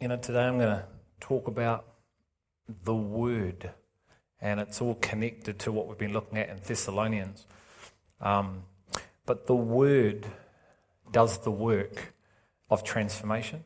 [0.00, 0.84] You know, today I'm going to
[1.18, 1.84] talk about
[2.84, 3.72] the Word,
[4.40, 7.44] and it's all connected to what we've been looking at in Thessalonians.
[8.20, 8.62] Um,
[9.26, 10.24] but the Word
[11.10, 12.14] does the work
[12.70, 13.64] of transformation.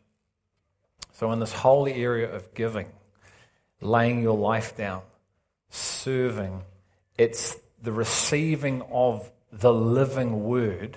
[1.13, 2.87] So, in this whole area of giving,
[3.83, 5.03] laying your life down,
[5.69, 6.63] serving,
[7.19, 10.97] it's the receiving of the living Word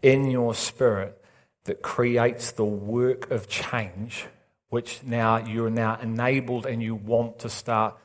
[0.00, 1.21] in your spirit
[1.64, 4.26] that creates the work of change,
[4.68, 7.96] which now you're now enabled and you want to start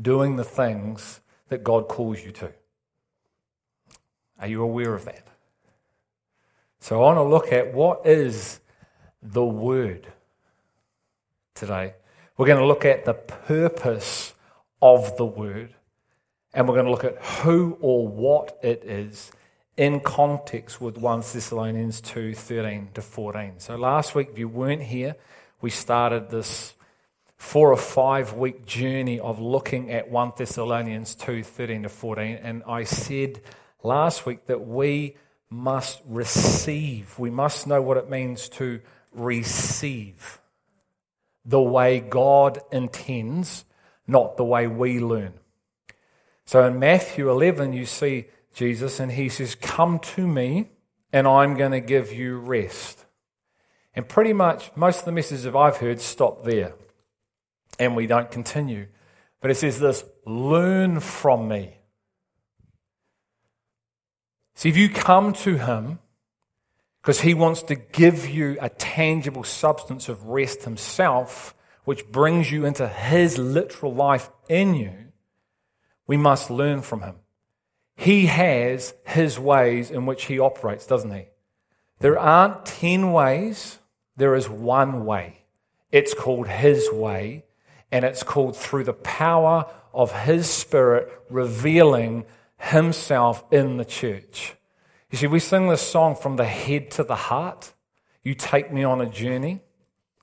[0.00, 2.52] doing the things that God calls you to.
[4.40, 5.26] Are you aware of that?
[6.80, 8.60] So I want to look at what is
[9.22, 10.06] the Word
[11.54, 11.94] today.
[12.36, 14.34] We're going to look at the purpose
[14.82, 15.74] of the Word,
[16.52, 19.32] and we're going to look at who or what it is
[19.76, 23.54] in context with 1 Thessalonians 2 13 to 14.
[23.58, 25.16] So last week, if you weren't here,
[25.60, 26.74] we started this
[27.36, 32.38] four or five week journey of looking at 1 Thessalonians 2 13 to 14.
[32.42, 33.40] And I said
[33.82, 35.16] last week that we
[35.50, 38.80] must receive, we must know what it means to
[39.12, 40.40] receive
[41.44, 43.64] the way God intends,
[44.06, 45.34] not the way we learn.
[46.44, 50.70] So in Matthew 11, you see Jesus, and he says, Come to me,
[51.12, 53.04] and I'm going to give you rest.
[53.94, 56.72] And pretty much most of the messages I've heard stop there,
[57.78, 58.86] and we don't continue.
[59.42, 61.76] But it says this learn from me.
[64.54, 65.98] See, if you come to him,
[67.02, 72.64] because he wants to give you a tangible substance of rest himself, which brings you
[72.64, 74.94] into his literal life in you,
[76.06, 77.16] we must learn from him.
[77.96, 81.26] He has his ways in which he operates, doesn't he?
[81.98, 83.78] There aren't 10 ways,
[84.16, 85.44] there is one way.
[85.90, 87.44] It's called his way,
[87.90, 92.26] and it's called through the power of his spirit revealing
[92.58, 94.54] himself in the church.
[95.10, 97.72] You see, we sing this song from the head to the heart.
[98.22, 99.60] You take me on a journey,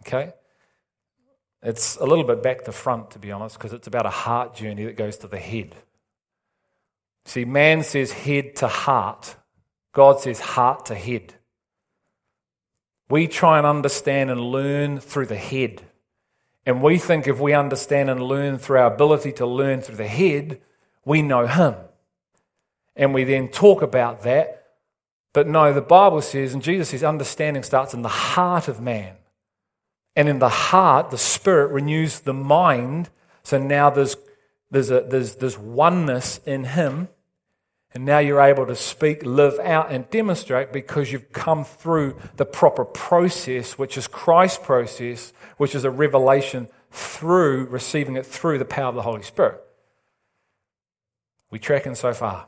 [0.05, 0.33] okay?
[1.63, 4.53] It's a little bit back to front, to be honest, because it's about a heart
[4.53, 5.75] journey that goes to the head.
[7.25, 9.35] See, man says head to heart,
[9.93, 11.33] God says heart to head.
[13.09, 15.83] We try and understand and learn through the head.
[16.65, 20.07] And we think if we understand and learn through our ability to learn through the
[20.07, 20.61] head,
[21.05, 21.75] we know Him.
[22.95, 24.63] And we then talk about that.
[25.33, 29.15] But no, the Bible says, and Jesus says, understanding starts in the heart of man.
[30.15, 33.09] And in the heart, the Spirit renews the mind.
[33.41, 34.15] So now there's,
[34.69, 37.09] there's, a, there's, there's oneness in Him.
[37.93, 42.45] And now you're able to speak, live out, and demonstrate because you've come through the
[42.45, 48.65] proper process, which is Christ's process, which is a revelation through receiving it through the
[48.65, 49.61] power of the Holy Spirit.
[51.51, 52.47] We tracking so far.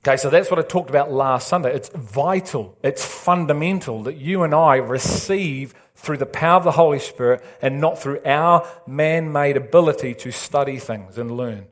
[0.00, 1.74] Okay, so that's what I talked about last Sunday.
[1.74, 7.00] It's vital, it's fundamental that you and I receive through the power of the Holy
[7.00, 11.66] Spirit and not through our man made ability to study things and learn.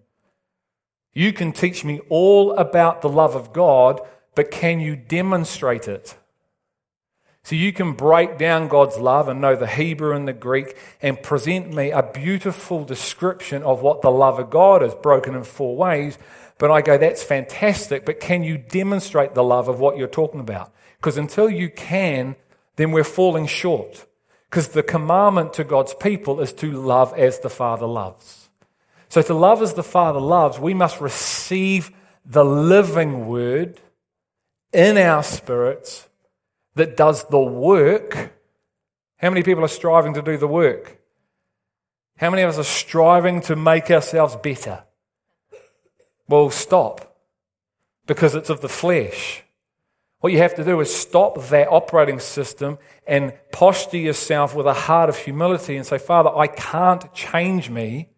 [1.17, 4.03] You can teach me all about the love of God,
[4.35, 6.15] but can you demonstrate it?
[7.43, 11.23] So you can break down God's love and know the Hebrew and the Greek and
[11.23, 15.75] present me a beautiful description of what the love of God is broken in four
[15.75, 16.19] ways.
[16.59, 20.41] But I go, that's fantastic, but can you demonstrate the love of what you're talking
[20.41, 20.71] about?
[20.99, 22.37] Because until you can,
[22.77, 24.05] then we're falling short.
[24.51, 28.46] Because the commandment to God's people is to love as the Father loves.
[29.09, 31.91] So, to love as the Father loves, we must receive
[32.25, 33.81] the living word
[34.73, 36.09] in our spirits
[36.75, 38.33] that does the work.
[39.19, 40.99] How many people are striving to do the work?
[42.17, 44.85] How many of us are striving to make ourselves better?
[46.29, 47.17] Well, stop
[48.07, 49.43] because it's of the flesh.
[50.21, 54.73] What you have to do is stop that operating system and posture yourself with a
[54.73, 58.09] heart of humility and say, Father, I can't change me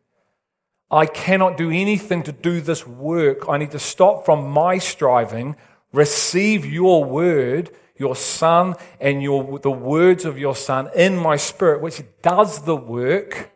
[0.91, 3.49] I cannot do anything to do this work.
[3.49, 5.57] I need to stop from my striving,
[5.93, 11.83] receive your word, your son, and your, the words of your son in my spirit,
[11.83, 13.51] which does the work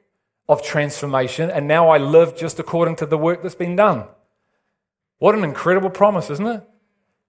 [0.48, 1.50] of transformation.
[1.50, 4.04] And now I live just according to the work that's been done.
[5.18, 6.64] What an incredible promise, isn't it?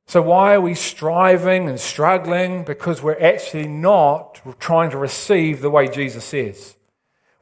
[0.05, 2.65] So, why are we striving and struggling?
[2.65, 6.75] Because we're actually not trying to receive the way Jesus says.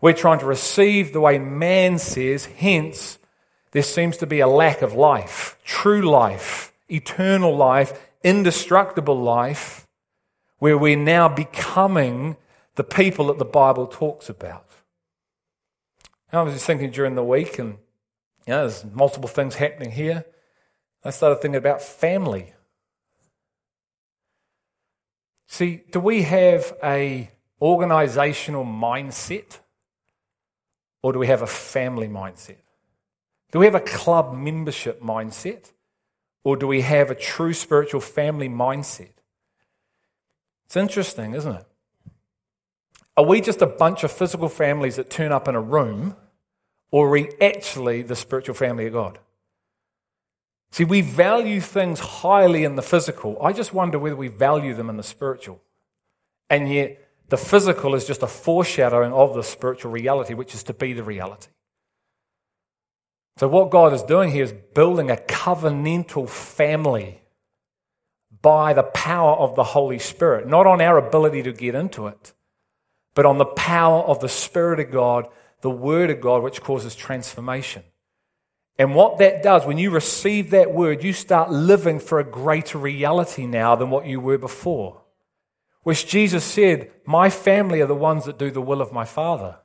[0.01, 3.19] We're trying to receive the way man says, hence,
[3.71, 7.93] there seems to be a lack of life, true life, eternal life,
[8.23, 9.87] indestructible life,
[10.57, 12.35] where we're now becoming
[12.75, 14.65] the people that the Bible talks about.
[16.33, 17.77] I was just thinking during the week, and
[18.47, 20.25] you know, there's multiple things happening here.
[21.03, 22.53] I started thinking about family.
[25.47, 27.29] See, do we have a
[27.61, 29.59] organizational mindset
[31.03, 32.57] or do we have a family mindset?
[33.51, 35.71] Do we have a club membership mindset
[36.43, 39.11] or do we have a true spiritual family mindset?
[40.65, 41.65] It's interesting, isn't it?
[43.17, 46.15] Are we just a bunch of physical families that turn up in a room
[46.91, 49.19] or are we actually the spiritual family of God?
[50.71, 53.37] See, we value things highly in the physical.
[53.41, 55.61] I just wonder whether we value them in the spiritual.
[56.49, 60.73] And yet, the physical is just a foreshadowing of the spiritual reality, which is to
[60.73, 61.47] be the reality.
[63.37, 67.21] So, what God is doing here is building a covenantal family
[68.41, 72.33] by the power of the Holy Spirit, not on our ability to get into it,
[73.15, 75.25] but on the power of the Spirit of God,
[75.61, 77.83] the Word of God, which causes transformation.
[78.77, 82.77] And what that does, when you receive that word, you start living for a greater
[82.77, 85.00] reality now than what you were before.
[85.83, 89.57] Which Jesus said, My family are the ones that do the will of my Father.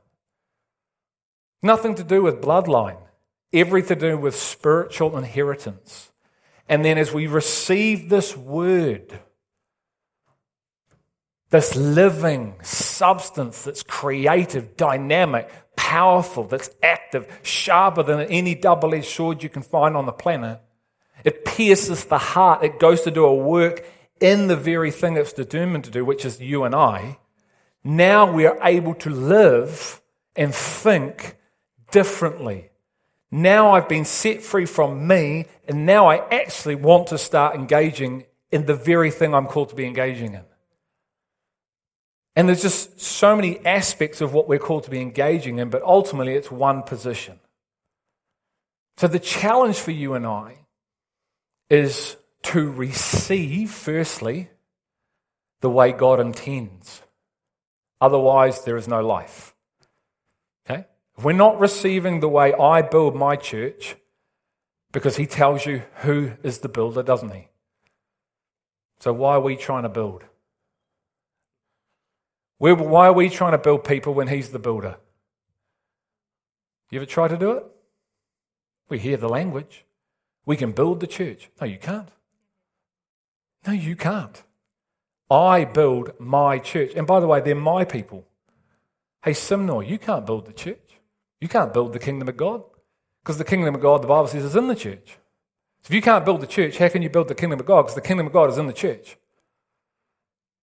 [1.62, 2.98] Nothing to do with bloodline,
[3.52, 6.12] everything to do with spiritual inheritance.
[6.68, 9.20] And then as we receive this word,
[11.50, 19.42] this living substance that's creative, dynamic, powerful, that's active, sharper than any double edged sword
[19.42, 20.60] you can find on the planet.
[21.24, 22.64] It pierces the heart.
[22.64, 23.84] It goes to do a work
[24.20, 27.18] in the very thing it's determined to do, which is you and I.
[27.84, 30.00] Now we are able to live
[30.34, 31.36] and think
[31.90, 32.70] differently.
[33.30, 38.24] Now I've been set free from me, and now I actually want to start engaging
[38.50, 40.44] in the very thing I'm called to be engaging in.
[42.36, 45.82] And there's just so many aspects of what we're called to be engaging in, but
[45.82, 47.40] ultimately it's one position.
[48.98, 50.56] So the challenge for you and I
[51.70, 52.16] is
[52.46, 54.50] to receive, firstly,
[55.60, 57.02] the way God intends.
[58.00, 59.54] Otherwise, there is no life.
[60.68, 60.86] Okay?
[61.16, 63.96] If we're not receiving the way I build my church,
[64.92, 67.48] because he tells you who is the builder, doesn't he?
[69.00, 70.24] So why are we trying to build?
[72.58, 74.96] Why are we trying to build people when He's the builder?
[76.90, 77.66] You ever try to do it?
[78.88, 79.84] We hear the language.
[80.46, 81.50] We can build the church.
[81.60, 82.08] No, you can't.
[83.66, 84.42] No, you can't.
[85.30, 86.92] I build my church.
[86.94, 88.24] And by the way, they're my people.
[89.24, 91.00] Hey, Simnor, you can't build the church.
[91.40, 92.62] You can't build the kingdom of God.
[93.22, 95.18] Because the kingdom of God, the Bible says, is in the church.
[95.82, 97.82] So if you can't build the church, how can you build the kingdom of God?
[97.82, 99.16] Because the kingdom of God is in the church.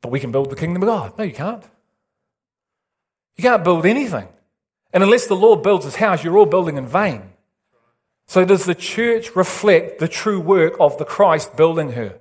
[0.01, 1.17] But we can build the kingdom of God.
[1.17, 1.63] No, you can't.
[3.35, 4.27] You can't build anything.
[4.93, 7.23] And unless the Lord builds his house, you're all building in vain.
[8.27, 12.19] So does the church reflect the true work of the Christ building her?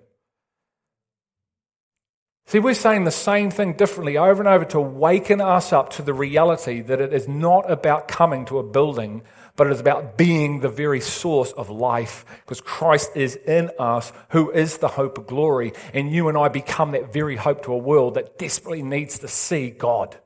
[2.47, 6.03] See, we're saying the same thing differently over and over to waken us up to
[6.03, 9.23] the reality that it is not about coming to a building,
[9.56, 14.12] but it is about being the very source of life because Christ is in us,
[14.31, 15.73] who is the hope of glory.
[15.94, 19.29] And you and I become that very hope to a world that desperately needs to
[19.29, 20.19] see God.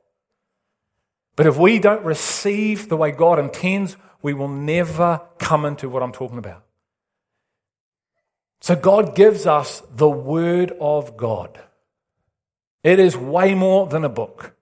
[1.37, 6.03] But if we don't receive the way God intends, we will never come into what
[6.03, 6.65] I'm talking about.
[8.63, 11.61] So God gives us the Word of God.
[12.86, 14.55] It is way more than a book,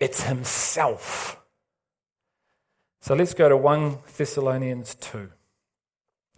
[0.00, 1.38] it's Himself.
[3.02, 5.28] So let's go to 1 Thessalonians 2.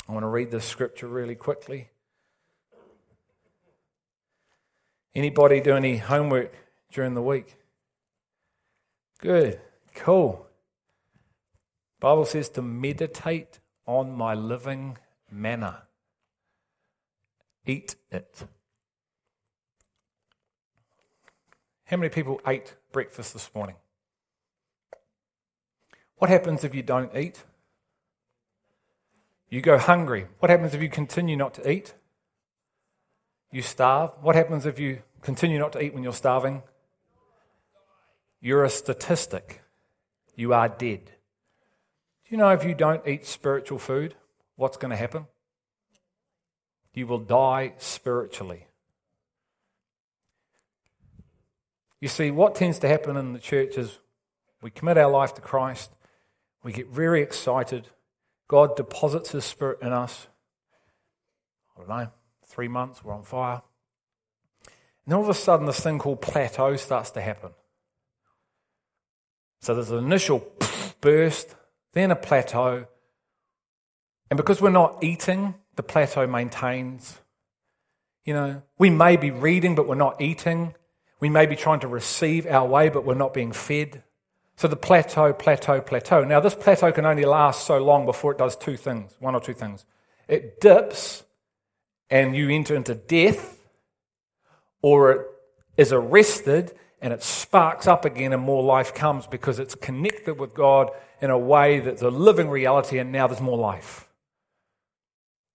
[0.08, 1.90] I want to read this scripture really quickly.
[5.14, 6.52] Anybody do any homework
[6.90, 7.54] during the week?
[9.20, 9.60] Good.
[9.94, 10.48] Cool.
[12.00, 14.98] Bible says to meditate on my living
[15.30, 15.84] manna.
[17.64, 18.48] Eat it.
[21.90, 23.74] How many people ate breakfast this morning?
[26.18, 27.42] What happens if you don't eat?
[29.48, 30.28] You go hungry.
[30.38, 31.94] What happens if you continue not to eat?
[33.50, 34.12] You starve.
[34.20, 36.62] What happens if you continue not to eat when you're starving?
[38.40, 39.60] You're a statistic.
[40.36, 41.06] You are dead.
[41.06, 44.14] Do you know if you don't eat spiritual food,
[44.54, 45.26] what's going to happen?
[46.94, 48.68] You will die spiritually.
[52.00, 53.98] You see, what tends to happen in the church is
[54.62, 55.90] we commit our life to Christ,
[56.62, 57.88] we get very excited,
[58.48, 60.26] God deposits His Spirit in us.
[61.76, 62.08] I don't know,
[62.46, 63.62] three months, we're on fire.
[65.04, 67.50] And all of a sudden, this thing called plateau starts to happen.
[69.60, 70.46] So there's an initial
[71.00, 71.54] burst,
[71.92, 72.86] then a plateau.
[74.30, 77.20] And because we're not eating, the plateau maintains.
[78.24, 80.74] You know, we may be reading, but we're not eating.
[81.20, 84.02] We may be trying to receive our way, but we're not being fed.
[84.56, 86.24] So the plateau, plateau, plateau.
[86.24, 89.40] Now, this plateau can only last so long before it does two things, one or
[89.40, 89.84] two things.
[90.28, 91.22] It dips
[92.10, 93.58] and you enter into death,
[94.82, 95.26] or it
[95.76, 100.54] is arrested and it sparks up again and more life comes because it's connected with
[100.54, 104.08] God in a way that's a living reality and now there's more life.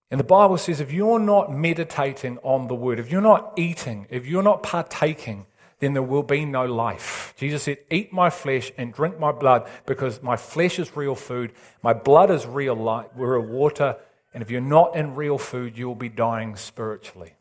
[0.09, 4.07] And the Bible says if you're not meditating on the word, if you're not eating,
[4.09, 5.45] if you're not partaking,
[5.85, 7.35] then there will be no life.
[7.37, 11.51] Jesus said, Eat my flesh and drink my blood because my flesh is real food,
[11.83, 13.97] my blood is real, light, real water,
[14.33, 17.35] and if you're not in real food, you will be dying spiritually.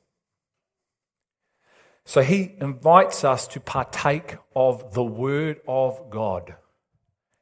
[2.04, 6.54] So he invites us to partake of the Word of God.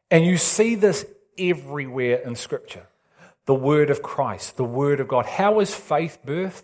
[0.09, 1.05] And you see this
[1.37, 2.87] everywhere in Scripture
[3.45, 5.27] the Word of Christ, the Word of God.
[5.27, 6.63] How is faith birthed?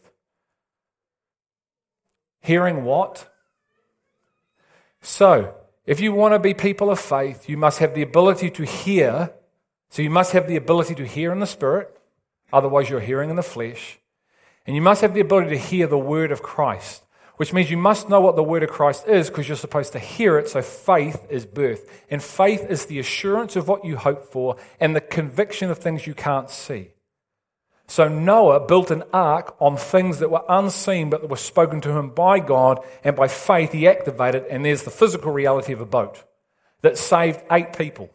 [2.41, 3.29] Hearing what?
[5.01, 5.55] So,
[5.87, 9.33] if you want to be people of faith, you must have the ability to hear.
[9.91, 11.97] So, you must have the ability to hear in the Spirit,
[12.53, 13.99] otherwise, you're hearing in the flesh.
[14.67, 17.05] And you must have the ability to hear the Word of Christ
[17.39, 19.99] which means you must know what the word of Christ is because you're supposed to
[20.01, 20.49] hear it.
[20.49, 21.89] So faith is birth.
[22.11, 26.07] And faith is the assurance of what you hope for and the conviction of things
[26.07, 26.91] you can't see.
[27.89, 31.97] So Noah built an ark on things that were unseen but that were spoken to
[31.97, 35.87] him by God, and by faith he activated, and there's the physical reality of a
[35.87, 36.23] boat
[36.83, 38.11] that saved eight people,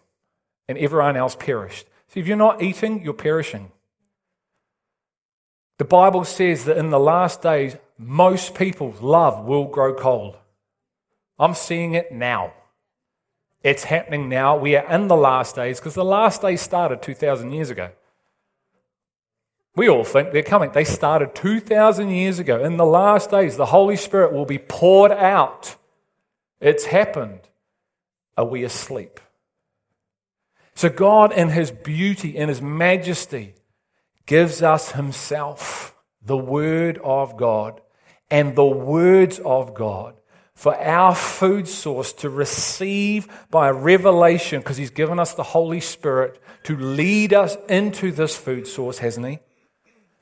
[0.68, 1.88] and everyone else perished.
[2.08, 3.72] So if you're not eating, you're perishing.
[5.80, 10.38] The Bible says that in the last days, most people's love will grow cold.
[11.40, 12.54] I'm seeing it now.
[13.64, 14.56] It's happening now.
[14.56, 17.90] We are in the last days because the last days started 2,000 years ago.
[19.76, 20.72] We all think they're coming.
[20.72, 22.64] They started 2,000 years ago.
[22.64, 25.76] In the last days, the Holy Spirit will be poured out.
[26.62, 27.42] It's happened.
[28.38, 29.20] Are we asleep?
[30.76, 33.56] So, God, in His beauty, in His majesty,
[34.26, 37.82] gives us Himself, the Word of God,
[38.30, 40.16] and the words of God
[40.56, 46.40] for our food source to receive by revelation, because He's given us the Holy Spirit
[46.64, 49.40] to lead us into this food source, hasn't He?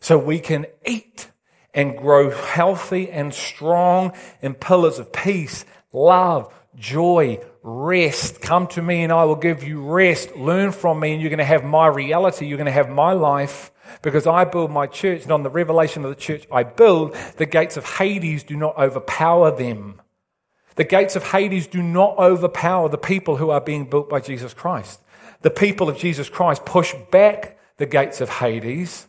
[0.01, 1.31] So we can eat
[1.73, 8.41] and grow healthy and strong in pillars of peace, love, joy, rest.
[8.41, 10.35] Come to me and I will give you rest.
[10.35, 12.47] Learn from me and you're going to have my reality.
[12.47, 16.03] You're going to have my life because I build my church and on the revelation
[16.03, 20.01] of the church I build, the gates of Hades do not overpower them.
[20.75, 24.53] The gates of Hades do not overpower the people who are being built by Jesus
[24.53, 25.01] Christ.
[25.41, 29.07] The people of Jesus Christ push back the gates of Hades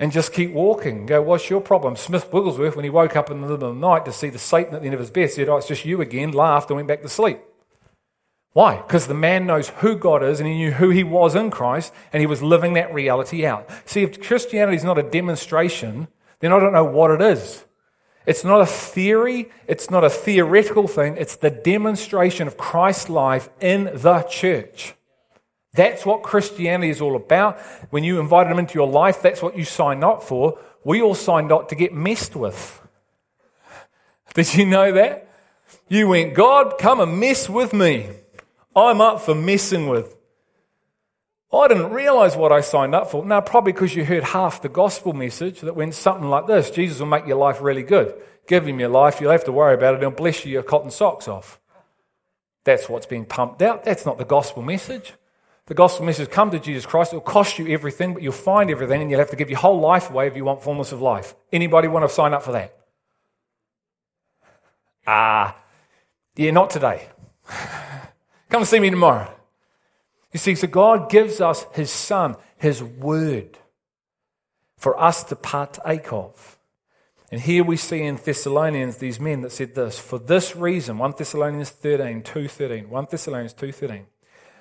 [0.00, 1.04] and just keep walking.
[1.04, 1.94] Go, what's your problem?
[1.94, 4.38] Smith Wigglesworth, when he woke up in the middle of the night to see the
[4.38, 6.76] Satan at the end of his bed, said, Oh, it's just you again, laughed and
[6.76, 7.38] went back to sleep.
[8.52, 8.78] Why?
[8.78, 11.92] Because the man knows who God is and he knew who he was in Christ
[12.12, 13.68] and he was living that reality out.
[13.84, 16.08] See, if Christianity is not a demonstration,
[16.40, 17.64] then I don't know what it is.
[18.26, 23.50] It's not a theory, it's not a theoretical thing, it's the demonstration of Christ's life
[23.60, 24.94] in the church.
[25.74, 27.58] That's what Christianity is all about.
[27.90, 30.58] When you invited them into your life, that's what you signed up for.
[30.84, 32.80] We all signed up to get messed with.
[34.34, 35.28] Did you know that?
[35.88, 38.08] You went, God, come and mess with me.
[38.74, 40.16] I'm up for messing with.
[41.52, 43.24] I didn't realize what I signed up for.
[43.24, 47.00] Now, probably because you heard half the gospel message that went something like this Jesus
[47.00, 48.14] will make your life really good.
[48.46, 50.90] Give him your life, you'll have to worry about it, he'll bless you your cotton
[50.90, 51.60] socks off.
[52.64, 53.84] That's what's being pumped out.
[53.84, 55.14] That's not the gospel message.
[55.70, 57.12] The gospel message come to Jesus Christ.
[57.12, 59.78] It'll cost you everything, but you'll find everything, and you'll have to give your whole
[59.78, 61.36] life away if you want fullness of life.
[61.52, 62.76] Anybody want to sign up for that?
[65.06, 65.56] Ah,
[66.34, 67.08] yeah, not today.
[68.48, 69.32] Come see me tomorrow.
[70.32, 73.56] You see, so God gives us His Son, His Word,
[74.76, 76.58] for us to partake of.
[77.30, 81.14] And here we see in Thessalonians these men that said this, for this reason, 1
[81.16, 84.06] Thessalonians 13, 2.13, 1 Thessalonians 2.13,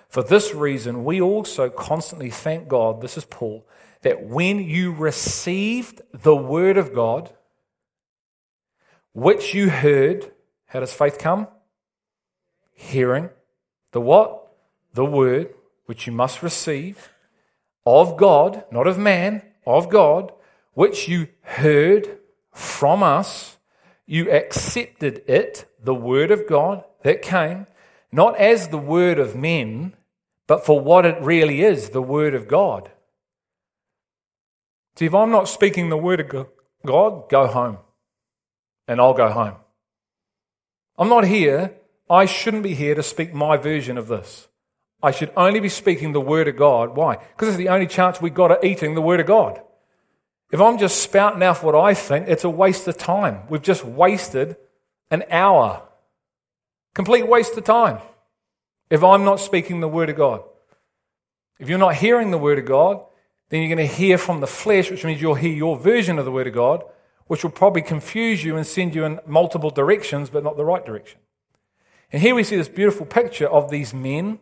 [0.09, 3.65] for this reason, we also constantly thank God, this is Paul,
[4.01, 7.31] that when you received the word of God,
[9.13, 10.31] which you heard,
[10.65, 11.47] how does faith come?
[12.73, 13.29] Hearing.
[13.91, 14.51] The what?
[14.93, 15.53] The word,
[15.85, 17.09] which you must receive
[17.85, 20.31] of God, not of man, of God,
[20.73, 22.19] which you heard
[22.53, 23.57] from us.
[24.05, 27.67] you accepted it, the word of God that came,
[28.11, 29.93] not as the word of men,
[30.49, 32.89] but for what it really is, the word of God.
[34.95, 36.47] See, if I'm not speaking the word of
[36.83, 37.77] God, go home.
[38.87, 39.57] And I'll go home.
[40.97, 41.75] I'm not here.
[42.09, 44.47] I shouldn't be here to speak my version of this.
[45.03, 46.95] I should only be speaking the word of God.
[46.95, 47.17] Why?
[47.17, 49.61] Because it's the only chance we've got at eating the word of God.
[50.51, 53.43] If I'm just spouting out what I think, it's a waste of time.
[53.49, 54.57] We've just wasted
[55.11, 55.83] an hour.
[56.95, 57.99] Complete waste of time.
[58.89, 60.43] If I'm not speaking the word of God.
[61.59, 63.03] If you're not hearing the word of God,
[63.49, 66.25] then you're going to hear from the flesh, which means you'll hear your version of
[66.25, 66.83] the word of God,
[67.27, 70.85] which will probably confuse you and send you in multiple directions, but not the right
[70.85, 71.19] direction.
[72.11, 74.39] And here we see this beautiful picture of these men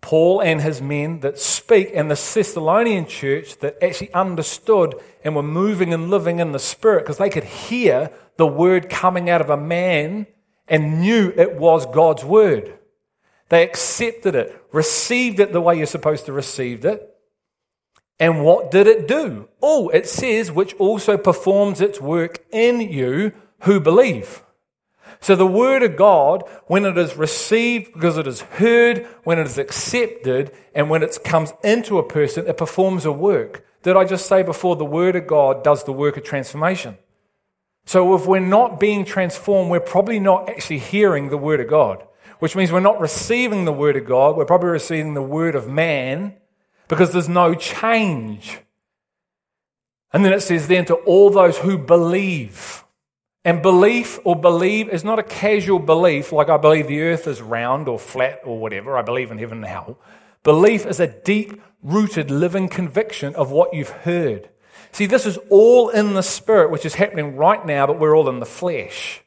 [0.00, 5.42] Paul and his men that speak, and the Thessalonian church that actually understood and were
[5.42, 9.50] moving and living in the Spirit because they could hear the word coming out of
[9.50, 10.28] a man
[10.68, 12.78] and knew it was God's word.
[13.48, 17.12] They accepted it, received it the way you're supposed to receive it.
[18.18, 19.48] And what did it do?
[19.62, 24.42] Oh, it says, which also performs its work in you who believe.
[25.20, 29.46] So the word of God, when it is received, because it is heard, when it
[29.46, 33.64] is accepted, and when it comes into a person, it performs a work.
[33.82, 36.98] Did I just say before the word of God does the work of transformation?
[37.84, 42.04] So if we're not being transformed, we're probably not actually hearing the word of God,
[42.38, 44.36] which means we're not receiving the word of God.
[44.36, 46.34] We're probably receiving the word of man
[46.88, 48.58] because there's no change.
[50.12, 52.84] And then it says, then to all those who believe.
[53.44, 57.40] And belief or believe is not a casual belief like I believe the earth is
[57.40, 58.96] round or flat or whatever.
[58.96, 59.98] I believe in heaven and hell.
[60.42, 64.48] Belief is a deep rooted living conviction of what you've heard.
[64.90, 68.28] See, this is all in the spirit, which is happening right now, but we're all
[68.28, 69.20] in the flesh.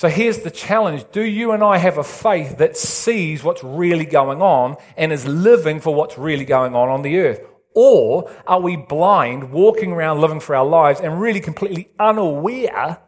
[0.00, 1.04] So here's the challenge.
[1.12, 5.26] Do you and I have a faith that sees what's really going on and is
[5.26, 7.42] living for what's really going on on the earth?
[7.74, 13.02] Or are we blind, walking around living for our lives and really completely unaware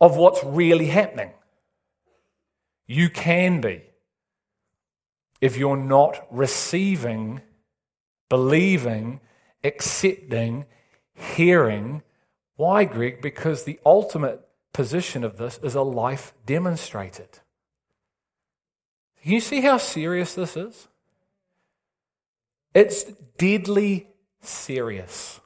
[0.00, 1.32] of what's really happening?
[2.86, 3.82] You can be
[5.42, 7.42] if you're not receiving,
[8.30, 9.20] believing,
[9.62, 10.64] accepting,
[11.12, 12.02] hearing.
[12.56, 13.20] Why, Greg?
[13.20, 14.47] Because the ultimate
[14.78, 17.40] position of this is a life demonstrated.
[19.20, 20.86] Can you see how serious this is?
[22.74, 23.02] It's
[23.38, 24.06] deadly
[24.40, 25.40] serious.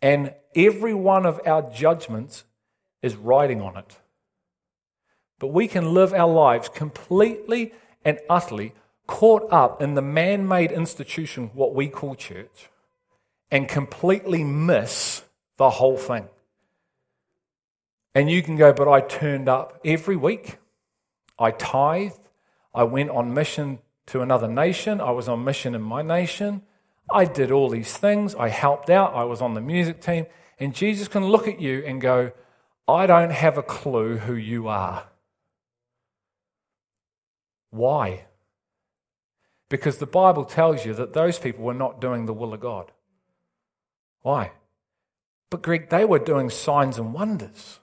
[0.00, 2.44] And every one of our judgments
[3.02, 3.98] is riding on it.
[5.40, 7.72] But we can live our lives completely
[8.04, 8.72] and utterly
[9.08, 12.70] caught up in the man made institution, what we call church,
[13.50, 15.24] and completely miss
[15.56, 16.28] the whole thing.
[18.14, 20.58] And you can go, but I turned up every week.
[21.38, 22.20] I tithed.
[22.74, 25.00] I went on mission to another nation.
[25.00, 26.62] I was on mission in my nation.
[27.10, 28.34] I did all these things.
[28.34, 29.14] I helped out.
[29.14, 30.26] I was on the music team.
[30.60, 32.32] And Jesus can look at you and go,
[32.86, 35.08] I don't have a clue who you are.
[37.70, 38.26] Why?
[39.68, 42.92] Because the Bible tells you that those people were not doing the will of God.
[44.22, 44.52] Why?
[45.50, 47.80] But, Greg, they were doing signs and wonders.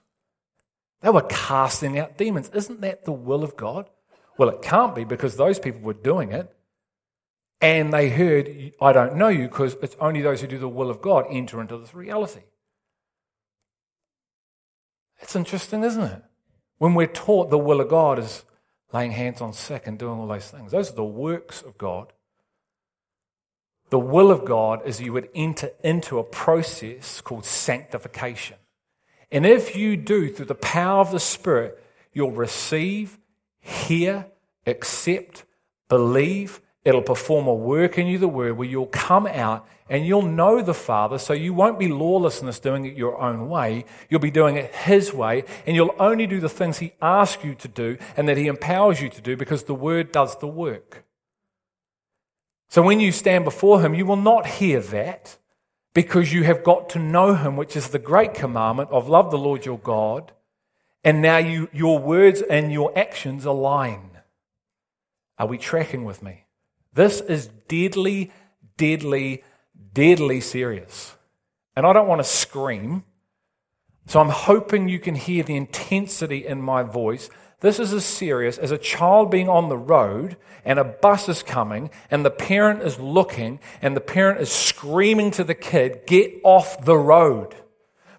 [1.02, 2.50] They were casting out demons.
[2.54, 3.90] Isn't that the will of God?
[4.38, 6.54] Well, it can't be because those people were doing it
[7.60, 10.90] and they heard, I don't know you, because it's only those who do the will
[10.90, 12.42] of God enter into this reality.
[15.20, 16.22] It's interesting, isn't it?
[16.78, 18.44] When we're taught the will of God is
[18.92, 22.12] laying hands on sick and doing all those things, those are the works of God.
[23.90, 28.56] The will of God is you would enter into a process called sanctification.
[29.32, 33.18] And if you do, through the power of the Spirit, you'll receive,
[33.60, 34.26] hear,
[34.66, 35.44] accept,
[35.88, 36.60] believe.
[36.84, 40.62] It'll perform a work in you, the word, where you'll come out and you'll know
[40.62, 43.84] the Father, so you won't be lawlessness doing it your own way.
[44.08, 47.54] You'll be doing it His way, and you'll only do the things He asks you
[47.56, 51.04] to do and that He empowers you to do because the word does the work.
[52.68, 55.36] So when you stand before Him, you will not hear that
[55.94, 59.38] because you have got to know Him, which is the great commandment of love the
[59.38, 60.32] Lord your God,
[61.04, 64.10] and now you, your words and your actions align.
[65.38, 66.44] Are we tracking with me?
[66.92, 68.30] This is deadly,
[68.76, 69.42] deadly,
[69.92, 71.16] deadly serious.
[71.74, 73.04] And I don't want to scream.
[74.06, 77.30] So I'm hoping you can hear the intensity in my voice.
[77.62, 81.44] This is as serious as a child being on the road and a bus is
[81.44, 86.40] coming and the parent is looking and the parent is screaming to the kid, get
[86.42, 87.54] off the road.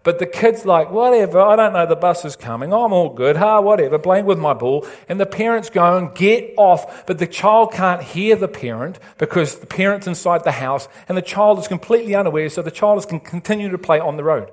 [0.02, 3.36] But the kid's like, whatever, I don't know, the bus is coming, I'm all good,
[3.36, 4.88] ha, whatever, playing with my ball.
[5.10, 7.06] And the parent's going, get off.
[7.06, 11.22] But the child can't hear the parent because the parent's inside the house and the
[11.22, 14.52] child is completely unaware, so the child is can continue to play on the road.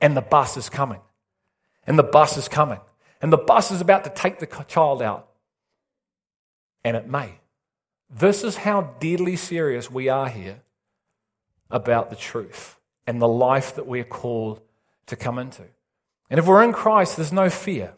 [0.00, 1.00] And the bus is coming.
[1.86, 2.80] And the bus is coming.
[3.20, 5.28] And the bus is about to take the child out.
[6.84, 7.40] And it may.
[8.08, 10.62] This is how deadly serious we are here
[11.70, 14.60] about the truth and the life that we're called
[15.06, 15.64] to come into.
[16.30, 17.94] And if we're in Christ, there's no fear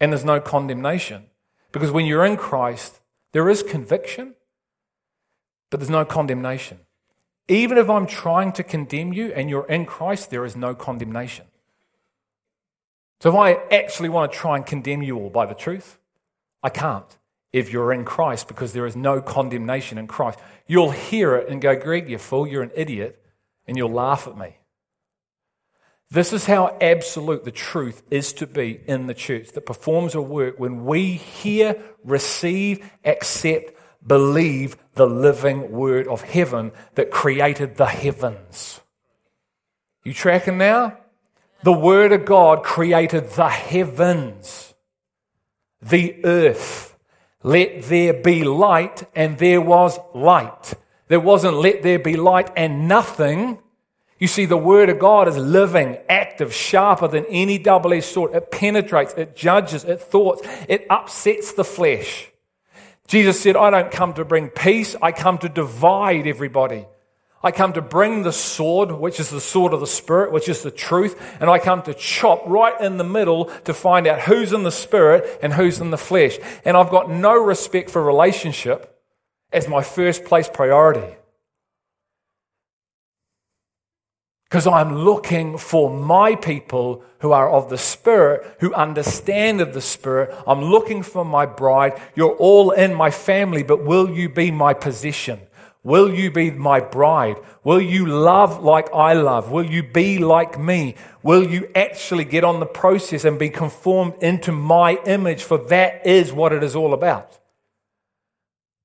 [0.00, 1.26] and there's no condemnation.
[1.72, 3.00] Because when you're in Christ,
[3.32, 4.34] there is conviction,
[5.70, 6.80] but there's no condemnation.
[7.48, 11.46] Even if I'm trying to condemn you and you're in Christ, there is no condemnation.
[13.20, 15.98] So if I actually want to try and condemn you all by the truth,
[16.62, 17.16] I can't
[17.52, 20.38] if you're in Christ because there is no condemnation in Christ.
[20.66, 23.22] You'll hear it and go, Greg, you fool, you're an idiot,
[23.66, 24.58] and you'll laugh at me.
[26.10, 30.20] This is how absolute the truth is to be in the church that performs a
[30.20, 33.72] work when we hear, receive, accept,
[34.06, 38.80] believe the living word of heaven that created the heavens.
[40.04, 40.96] You tracking now?
[41.66, 44.72] The word of God created the heavens,
[45.82, 46.96] the earth.
[47.42, 50.74] Let there be light, and there was light.
[51.08, 53.58] There wasn't let there be light and nothing.
[54.20, 58.32] You see, the Word of God is living, active, sharper than any double edged sword.
[58.36, 62.30] It penetrates, it judges, it thoughts, it upsets the flesh.
[63.08, 66.86] Jesus said, I don't come to bring peace, I come to divide everybody.
[67.46, 70.62] I come to bring the sword, which is the sword of the Spirit, which is
[70.62, 74.52] the truth, and I come to chop right in the middle to find out who's
[74.52, 76.38] in the Spirit and who's in the flesh.
[76.64, 79.00] And I've got no respect for relationship
[79.52, 81.14] as my first place priority.
[84.50, 89.80] Because I'm looking for my people who are of the Spirit, who understand of the
[89.80, 90.34] Spirit.
[90.48, 92.00] I'm looking for my bride.
[92.16, 95.40] You're all in my family, but will you be my possession?
[95.86, 97.36] Will you be my bride?
[97.62, 99.52] Will you love like I love?
[99.52, 100.96] Will you be like me?
[101.22, 105.44] Will you actually get on the process and be conformed into my image?
[105.44, 107.38] For that is what it is all about.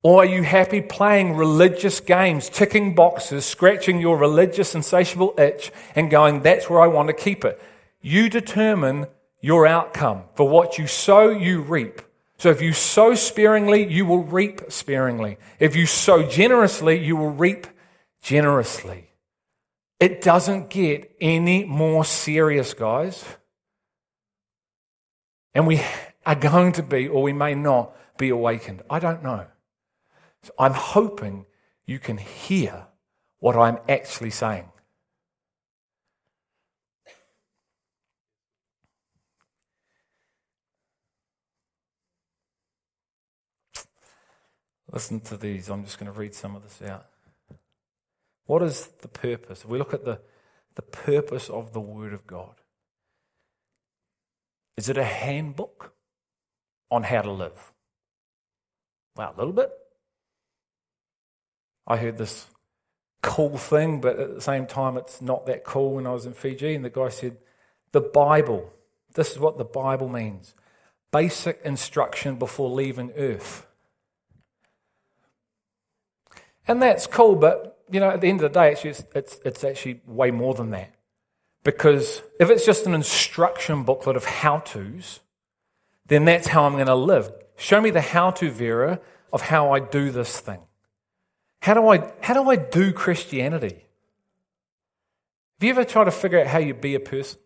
[0.04, 6.12] Or are you happy playing religious games, ticking boxes, scratching your religious insatiable itch, and
[6.12, 7.60] going, that's where I want to keep it?
[8.02, 9.08] You determine
[9.42, 10.26] your outcome.
[10.36, 12.04] For what you sow, you reap.
[12.42, 15.38] So if you sow sparingly, you will reap sparingly.
[15.60, 17.68] If you sow generously, you will reap
[18.24, 19.12] generously.
[20.00, 23.24] It doesn't get any more serious, guys.
[25.54, 25.84] And we
[26.26, 28.82] are going to be, or we may not, be awakened.
[28.90, 29.46] I don't know.
[30.42, 31.46] So I'm hoping
[31.86, 32.88] you can hear
[33.38, 34.71] what I'm actually saying.
[44.92, 45.70] Listen to these.
[45.70, 47.06] I'm just going to read some of this out.
[48.46, 49.62] What is the purpose?
[49.64, 50.20] If we look at the,
[50.76, 52.56] the purpose of the Word of God,
[54.76, 55.94] is it a handbook
[56.90, 57.72] on how to live?
[59.16, 59.72] Well, a little bit.
[61.88, 62.48] I heard this
[63.22, 66.34] cool thing, but at the same time, it's not that cool when I was in
[66.34, 66.76] Fiji.
[66.76, 67.38] And the guy said,
[67.92, 68.74] The Bible,
[69.14, 70.54] this is what the Bible means
[71.12, 73.68] basic instruction before leaving earth.
[76.68, 79.40] And that's cool, but you know, at the end of the day, it's, just, it's,
[79.44, 80.94] it's actually way more than that.
[81.64, 85.20] Because if it's just an instruction booklet of how to's,
[86.08, 87.30] then that's how I'm going to live.
[87.58, 89.00] Show me the how to, Vera,
[89.32, 90.60] of how I do this thing.
[91.62, 93.86] How do I, how do, I do Christianity?
[95.60, 97.40] Have you ever tried to figure out how you be a person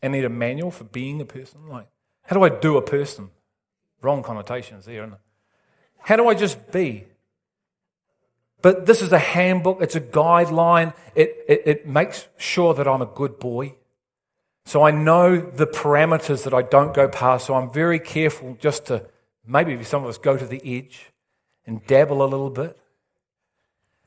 [0.00, 1.68] and need a manual for being a person?
[1.68, 1.88] Like,
[2.22, 3.30] how do I do a person?
[4.00, 5.20] Wrong connotations there, isn't it?
[5.98, 7.08] How do I just be?
[8.60, 10.94] But this is a handbook, it's a guideline.
[11.14, 13.74] It, it, it makes sure that I'm a good boy.
[14.64, 17.46] So I know the parameters that I don't go past.
[17.46, 19.06] So I'm very careful just to
[19.46, 21.12] maybe some of us go to the edge
[21.66, 22.78] and dabble a little bit.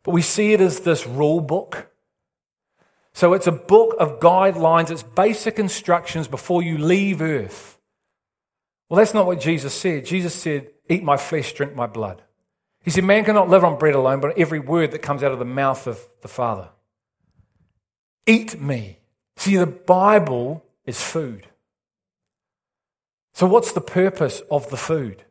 [0.03, 1.91] But we see it as this rule book.
[3.13, 7.77] So it's a book of guidelines, it's basic instructions before you leave earth.
[8.87, 10.05] Well, that's not what Jesus said.
[10.05, 12.21] Jesus said, Eat my flesh, drink my blood.
[12.83, 15.39] He said, Man cannot live on bread alone, but every word that comes out of
[15.39, 16.69] the mouth of the Father.
[18.25, 18.99] Eat me.
[19.37, 21.47] See, the Bible is food.
[23.33, 25.23] So, what's the purpose of the food?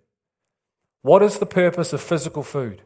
[1.03, 2.83] What is the purpose of physical food?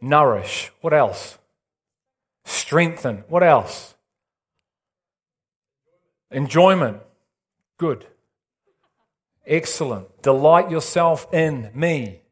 [0.00, 0.70] Nourish.
[0.80, 1.38] What else?
[2.44, 3.24] Strengthen.
[3.28, 3.94] What else?
[6.30, 6.98] Enjoyment.
[7.78, 8.06] Good.
[9.46, 10.22] Excellent.
[10.22, 12.22] Delight yourself in me.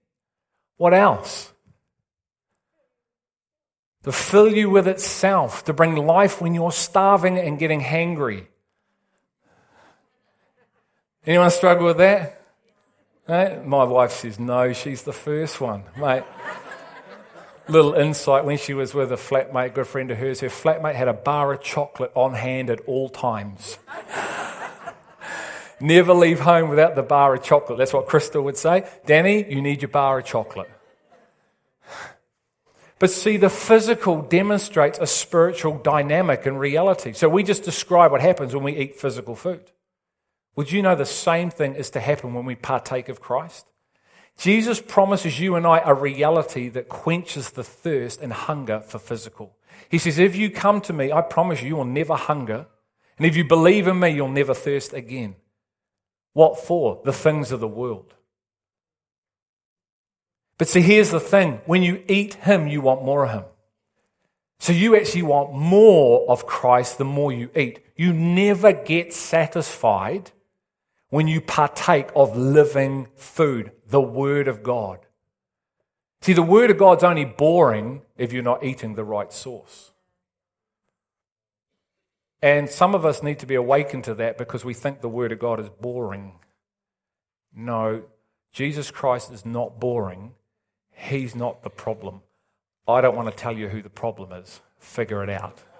[0.76, 1.52] What else?
[4.04, 8.46] To fill you with itself, to bring life when you're starving and getting hangry.
[11.26, 12.40] Anyone struggle with that?
[13.66, 16.22] My wife says no, she's the first one, mate.
[17.68, 21.08] Little insight when she was with a flatmate, good friend of hers, her flatmate had
[21.08, 23.78] a bar of chocolate on hand at all times.
[25.80, 27.78] Never leave home without the bar of chocolate.
[27.78, 28.88] That's what Crystal would say.
[29.04, 30.70] Danny, you need your bar of chocolate.
[32.98, 37.12] But see, the physical demonstrates a spiritual dynamic and reality.
[37.12, 39.70] So we just describe what happens when we eat physical food.
[40.56, 43.66] Would you know the same thing is to happen when we partake of Christ?
[44.38, 49.56] Jesus promises you and I a reality that quenches the thirst and hunger for physical.
[49.90, 52.66] He says, If you come to me, I promise you, you will never hunger.
[53.18, 55.36] And if you believe in me, you'll never thirst again.
[56.36, 57.00] What for?
[57.02, 58.12] The things of the world.
[60.58, 63.44] But see, here's the thing when you eat Him, you want more of Him.
[64.58, 67.80] So you actually want more of Christ the more you eat.
[67.96, 70.32] You never get satisfied
[71.08, 74.98] when you partake of living food, the Word of God.
[76.20, 79.92] See, the Word of God's only boring if you're not eating the right source.
[82.46, 85.32] And some of us need to be awakened to that because we think the Word
[85.32, 86.38] of God is boring.
[87.52, 88.04] No,
[88.52, 90.34] Jesus Christ is not boring.
[90.92, 92.20] He's not the problem.
[92.86, 94.60] I don't want to tell you who the problem is.
[94.78, 95.60] Figure it out.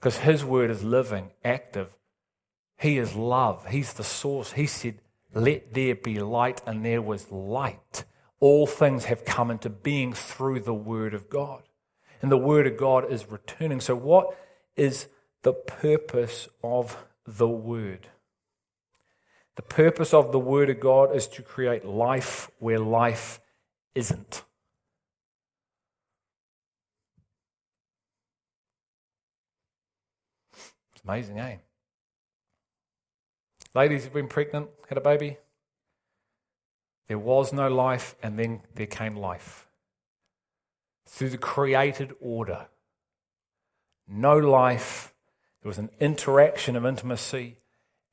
[0.00, 1.94] Because His Word is living, active,
[2.76, 3.66] he is love.
[3.66, 4.52] He's the source.
[4.52, 5.00] He said,
[5.32, 8.04] Let there be light, and there was light.
[8.40, 11.67] All things have come into being through the Word of God.
[12.20, 13.80] And the Word of God is returning.
[13.80, 14.36] So, what
[14.76, 15.06] is
[15.42, 18.08] the purpose of the Word?
[19.56, 23.40] The purpose of the Word of God is to create life where life
[23.94, 24.42] isn't.
[30.54, 31.56] It's amazing, eh?
[33.74, 35.38] Ladies who've been pregnant, had a baby.
[37.06, 39.67] There was no life, and then there came life.
[41.08, 42.68] Through the created order.
[44.06, 45.14] No life.
[45.62, 47.56] There was an interaction of intimacy,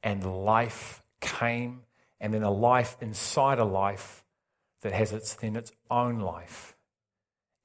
[0.01, 1.81] and life came,
[2.19, 4.23] and then a life inside a life
[4.81, 6.75] that has its, then its own life.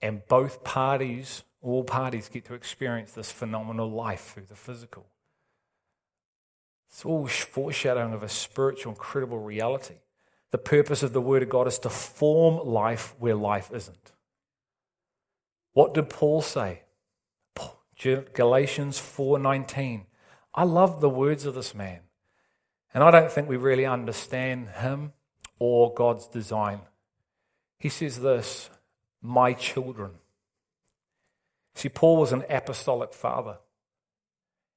[0.03, 5.07] And both parties, all parties, get to experience this phenomenal life through the physical.
[6.89, 9.97] It's all foreshadowing of a spiritual, incredible reality.
[10.51, 14.13] The purpose of the Word of God is to form life where life isn't.
[15.73, 16.83] What did Paul say?
[18.33, 20.07] Galatians 4:19.
[20.55, 22.01] I love the words of this man.
[22.93, 25.13] And I don't think we really understand him
[25.59, 26.81] or God's design.
[27.79, 28.69] He says this,
[29.23, 30.19] my children.
[31.75, 33.59] See, Paul was an apostolic father.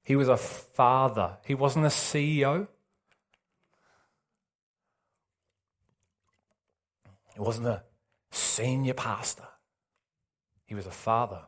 [0.04, 1.38] He was a father.
[1.44, 2.68] He wasn't a CEO.
[7.34, 7.82] He wasn't a
[8.30, 9.48] senior pastor.
[10.74, 11.42] He was a father.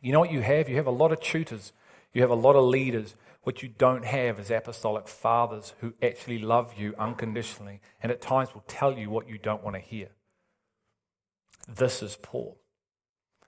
[0.00, 0.68] You know what you have?
[0.68, 1.72] You have a lot of tutors.
[2.12, 3.14] You have a lot of leaders.
[3.44, 8.52] What you don't have is apostolic fathers who actually love you unconditionally and at times
[8.52, 10.08] will tell you what you don't want to hear.
[11.68, 12.58] This is Paul.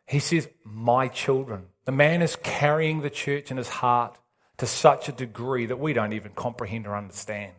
[0.07, 1.66] He says, My children.
[1.87, 4.16] The man is carrying the church in his heart
[4.59, 7.54] to such a degree that we don't even comprehend or understand.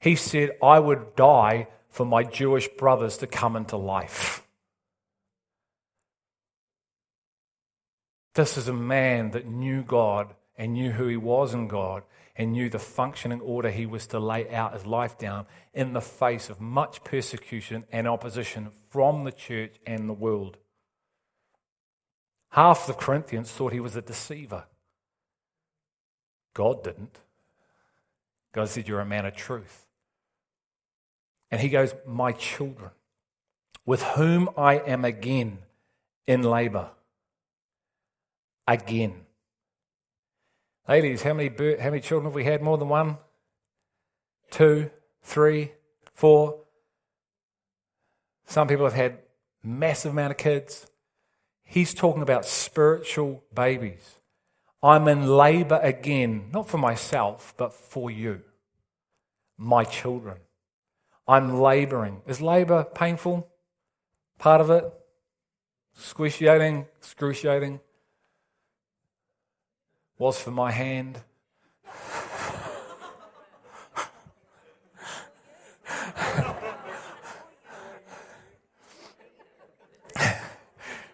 [0.00, 4.44] He said, I would die for my Jewish brothers to come into life.
[8.38, 12.04] This is a man that knew God and knew who he was in God
[12.36, 16.00] and knew the functioning order he was to lay out his life down in the
[16.00, 20.56] face of much persecution and opposition from the church and the world.
[22.50, 24.66] Half the Corinthians thought he was a deceiver.
[26.54, 27.18] God didn't.
[28.52, 29.84] God said, You're a man of truth.
[31.50, 32.92] And he goes, My children,
[33.84, 35.58] with whom I am again
[36.28, 36.90] in labor.
[38.68, 39.24] Again.
[40.86, 41.48] Ladies, how many,
[41.80, 42.60] how many children have we had?
[42.60, 43.16] More than one?
[44.50, 44.90] Two,
[45.22, 45.72] three,
[46.12, 46.60] four?
[48.46, 49.20] Some people have had
[49.62, 50.86] massive amount of kids.
[51.64, 54.18] He's talking about spiritual babies.
[54.82, 58.42] I'm in labor again, not for myself, but for you,
[59.56, 60.36] my children.
[61.26, 62.20] I'm laboring.
[62.26, 63.48] Is labor painful?
[64.38, 64.84] Part of it?
[65.96, 66.86] Excruciating?
[66.98, 67.80] Excruciating?
[70.18, 71.20] Was for my hand.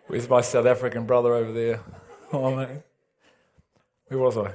[0.06, 1.80] Where's my South African brother over there?
[2.32, 2.82] Oh, man.
[4.08, 4.54] Where was I?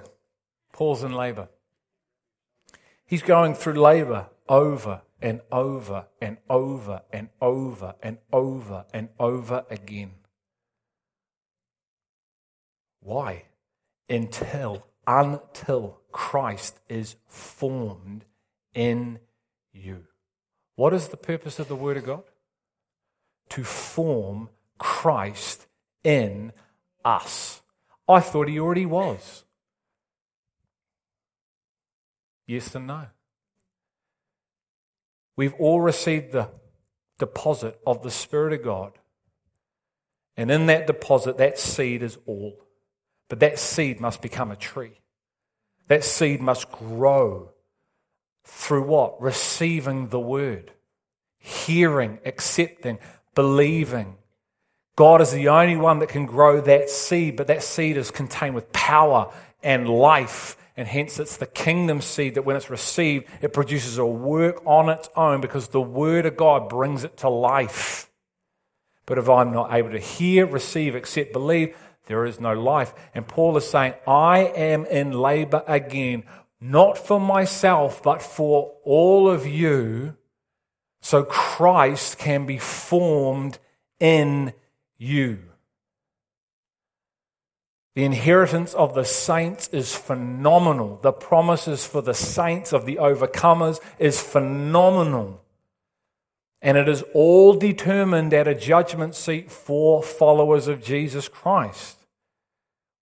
[0.73, 1.47] Paul's in labor.
[3.05, 9.65] He's going through labor over and over and over and over and over and over
[9.69, 10.11] again.
[12.99, 13.43] Why?
[14.09, 18.25] Until, until Christ is formed
[18.73, 19.19] in
[19.71, 20.05] you.
[20.75, 22.23] What is the purpose of the Word of God?
[23.49, 25.67] To form Christ
[26.03, 26.53] in
[27.03, 27.61] us.
[28.07, 29.43] I thought He already was.
[32.47, 33.07] Yes and no.
[35.35, 36.49] We've all received the
[37.19, 38.97] deposit of the Spirit of God.
[40.35, 42.65] And in that deposit, that seed is all.
[43.29, 44.99] But that seed must become a tree.
[45.87, 47.51] That seed must grow
[48.43, 49.21] through what?
[49.21, 50.71] Receiving the word,
[51.37, 52.99] hearing, accepting,
[53.35, 54.17] believing.
[54.95, 58.55] God is the only one that can grow that seed, but that seed is contained
[58.55, 59.31] with power
[59.63, 64.05] and life and hence it's the kingdom seed that when it's received, it produces a
[64.05, 68.09] work on its own because the word of God brings it to life.
[69.05, 71.75] But if I'm not able to hear, receive, accept, believe,
[72.09, 72.93] there is no life.
[73.13, 76.23] And Paul is saying, I am in labor again,
[76.59, 80.17] not for myself, but for all of you,
[81.01, 83.59] so Christ can be formed
[83.99, 84.53] in
[84.97, 85.39] you.
[87.93, 90.99] The inheritance of the saints is phenomenal.
[91.03, 95.41] The promises for the saints of the overcomers is phenomenal.
[96.61, 101.98] And it is all determined at a judgment seat for followers of Jesus Christ,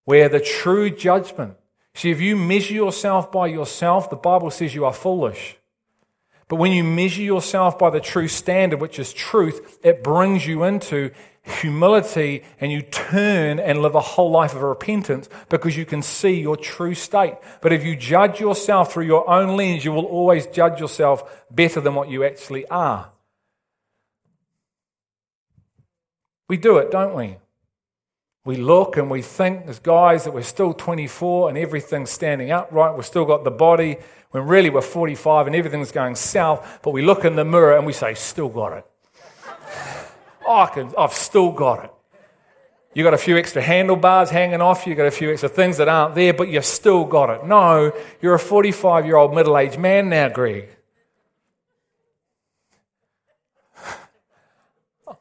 [0.07, 1.57] where the true judgment.
[1.93, 5.57] See, if you measure yourself by yourself, the Bible says you are foolish.
[6.47, 10.63] But when you measure yourself by the true standard, which is truth, it brings you
[10.63, 11.11] into
[11.43, 16.39] humility and you turn and live a whole life of repentance because you can see
[16.39, 17.35] your true state.
[17.59, 21.81] But if you judge yourself through your own lens, you will always judge yourself better
[21.81, 23.11] than what you actually are.
[26.47, 27.39] We do it, don't we?
[28.47, 32.95] We look and we think as guys that we're still 24 and everything's standing upright.
[32.95, 33.97] We've still got the body
[34.31, 36.79] when really we're 45 and everything's going south.
[36.81, 38.85] But we look in the mirror and we say, still got it.
[40.47, 41.91] Oh, I can, I've still got it.
[42.93, 45.89] You got a few extra handlebars hanging off, you got a few extra things that
[45.89, 47.45] aren't there, but you've still got it.
[47.45, 50.69] No, you're a 45 year old middle aged man now, Greg.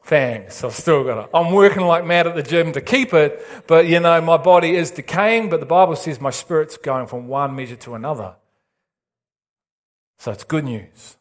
[0.07, 1.29] Thanks, I've still got it.
[1.33, 4.75] I'm working like mad at the gym to keep it, but you know, my body
[4.75, 8.35] is decaying, but the Bible says my spirit's going from one measure to another.
[10.17, 11.17] So it's good news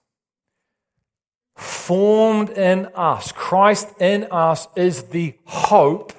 [1.57, 3.33] formed in us.
[3.33, 6.13] Christ in us is the hope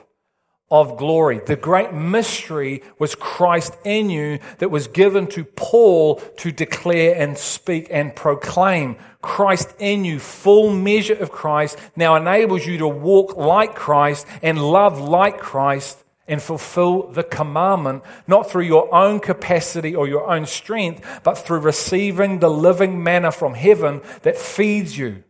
[0.70, 1.40] of glory.
[1.40, 7.38] The great mystery was Christ in you that was given to Paul to declare and
[7.38, 8.98] speak and proclaim.
[9.22, 14.62] Christ in you, full measure of Christ, now enables you to walk like Christ and
[14.62, 20.46] love like Christ and fulfill the commandment, not through your own capacity or your own
[20.46, 25.24] strength, but through receiving the living manna from heaven that feeds you.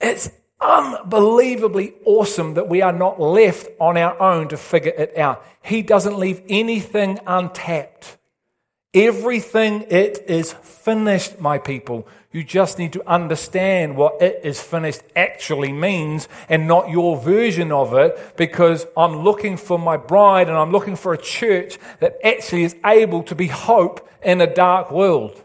[0.00, 0.30] It's
[0.64, 5.44] unbelievably awesome that we are not left on our own to figure it out.
[5.62, 8.16] He doesn't leave anything untapped.
[8.94, 12.06] Everything it is finished, my people.
[12.32, 17.70] You just need to understand what it is finished actually means and not your version
[17.70, 22.18] of it because I'm looking for my bride and I'm looking for a church that
[22.24, 25.42] actually is able to be hope in a dark world.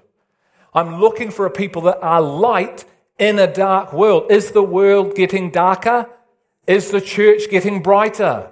[0.73, 2.85] I'm looking for a people that are light
[3.19, 4.31] in a dark world.
[4.31, 6.09] Is the world getting darker?
[6.65, 8.51] Is the church getting brighter?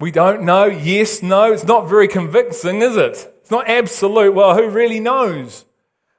[0.00, 0.66] We don't know.
[0.66, 1.52] Yes, no.
[1.52, 3.32] It's not very convincing, is it?
[3.40, 4.34] It's not absolute.
[4.34, 5.64] Well, who really knows?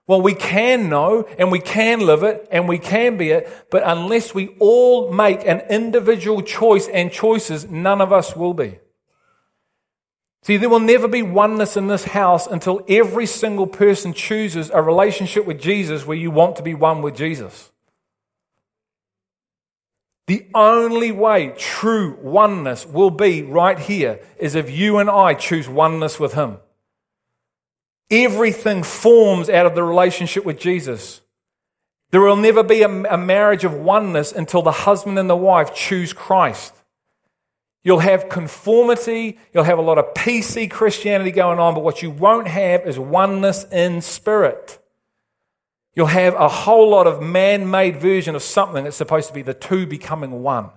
[0.07, 3.84] Well, we can know and we can live it and we can be it, but
[3.86, 8.80] unless we all make an individual choice and choices, none of us will be.
[10.44, 14.82] See, there will never be oneness in this house until every single person chooses a
[14.82, 17.72] relationship with Jesus where you want to be one with Jesus.
[20.28, 25.68] The only way true oneness will be right here is if you and I choose
[25.68, 26.60] oneness with Him.
[28.12, 31.22] Everything forms out of the relationship with Jesus.
[32.12, 32.88] There will never be a,
[33.18, 36.74] marriage of oneness until the husband and the wife choose Christ.
[37.84, 42.11] You'll have conformity, you'll have a lot of PC Christianity going on, but what you
[42.11, 44.80] won't have is oneness in spirit.
[45.95, 49.41] You'll have a whole lot of man made version of something that's supposed to be
[49.41, 50.69] the two becoming one.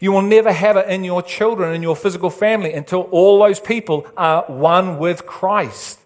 [0.00, 3.60] You will never have it in your children, in your physical family, until all those
[3.60, 6.00] people are one with Christ.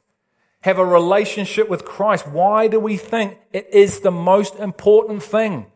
[0.62, 2.26] Have a relationship with Christ.
[2.26, 5.66] Why do we think it is the most important thing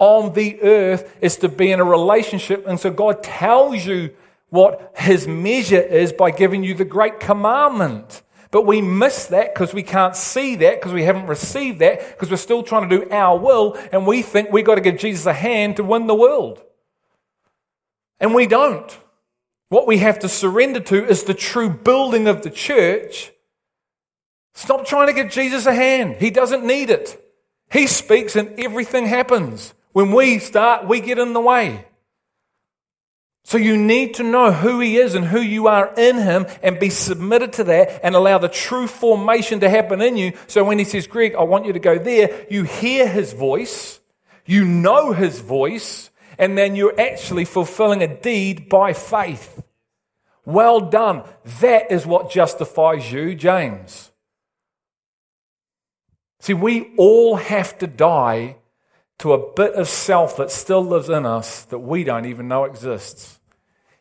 [0.00, 2.66] on the earth is to be in a relationship?
[2.66, 4.10] And so God tells you
[4.48, 8.22] what his measure is by giving you the great commandment.
[8.50, 12.30] But we miss that because we can't see that because we haven't received that because
[12.30, 15.26] we're still trying to do our will and we think we've got to give Jesus
[15.26, 16.60] a hand to win the world.
[18.18, 18.98] And we don't.
[19.68, 23.30] What we have to surrender to is the true building of the church.
[24.54, 26.16] Stop trying to give Jesus a hand.
[26.16, 27.22] He doesn't need it.
[27.70, 29.74] He speaks and everything happens.
[29.92, 31.86] When we start, we get in the way.
[33.44, 36.78] So you need to know who He is and who you are in Him and
[36.78, 40.34] be submitted to that and allow the true formation to happen in you.
[40.46, 43.98] So when He says, Greg, I want you to go there, you hear His voice,
[44.46, 49.62] you know His voice, and then you're actually fulfilling a deed by faith.
[50.44, 51.24] Well done.
[51.60, 54.10] That is what justifies you, James.
[56.40, 58.56] See, we all have to die
[59.20, 62.64] to a bit of self that still lives in us that we don't even know
[62.64, 63.38] exists.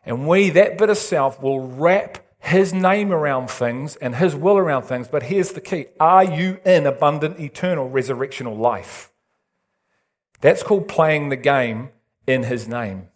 [0.06, 4.58] And we, that bit of self, will wrap his name around things and his will
[4.58, 5.10] around things.
[5.10, 9.12] But here's the key Are you in abundant, eternal, resurrectional life?
[10.40, 11.90] That's called playing the game
[12.26, 13.10] in his name.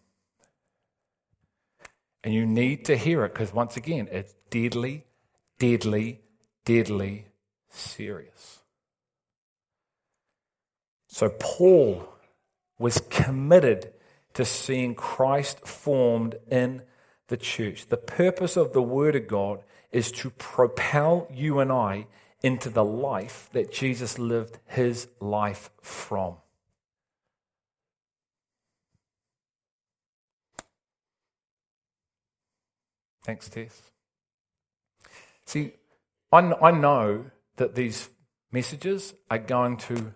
[2.21, 5.05] And you need to hear it because, once again, it's deadly,
[5.57, 6.21] deadly,
[6.65, 7.27] deadly
[7.69, 8.62] serious.
[11.13, 12.09] So, Paul
[12.79, 13.93] was committed
[14.33, 16.81] to seeing Christ formed in
[17.27, 17.85] the church.
[17.85, 19.61] The purpose of the Word of God
[19.91, 22.07] is to propel you and I
[22.41, 26.37] into the life that Jesus lived his life from.
[33.23, 33.83] Thanks, Tess.
[35.45, 35.73] See,
[36.31, 37.25] I, know
[37.57, 38.09] that these
[38.51, 40.15] messages are going to,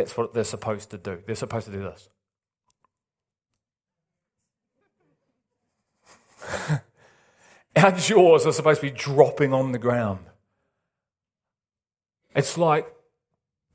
[0.00, 1.18] that's what they're supposed to do.
[1.26, 2.08] They're supposed to do this.
[7.76, 10.20] Our jaws are supposed to be dropping on the ground.
[12.34, 12.90] It's like,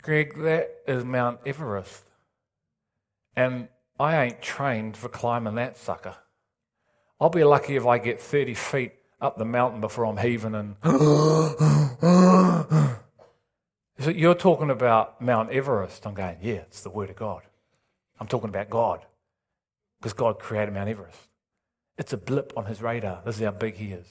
[0.02, 2.06] Greg, that is Mount Everest.
[3.36, 3.68] And
[4.00, 6.16] I ain't trained for climbing that sucker.
[7.22, 10.76] I'll be lucky if I get 30 feet up the mountain before I'm heaving and.
[14.06, 16.06] so you're talking about Mount Everest.
[16.06, 17.42] I'm going, yeah, it's the Word of God.
[18.20, 19.06] I'm talking about God
[20.00, 21.20] because God created Mount Everest.
[21.98, 23.22] It's a blip on his radar.
[23.26, 24.08] This is how big he is.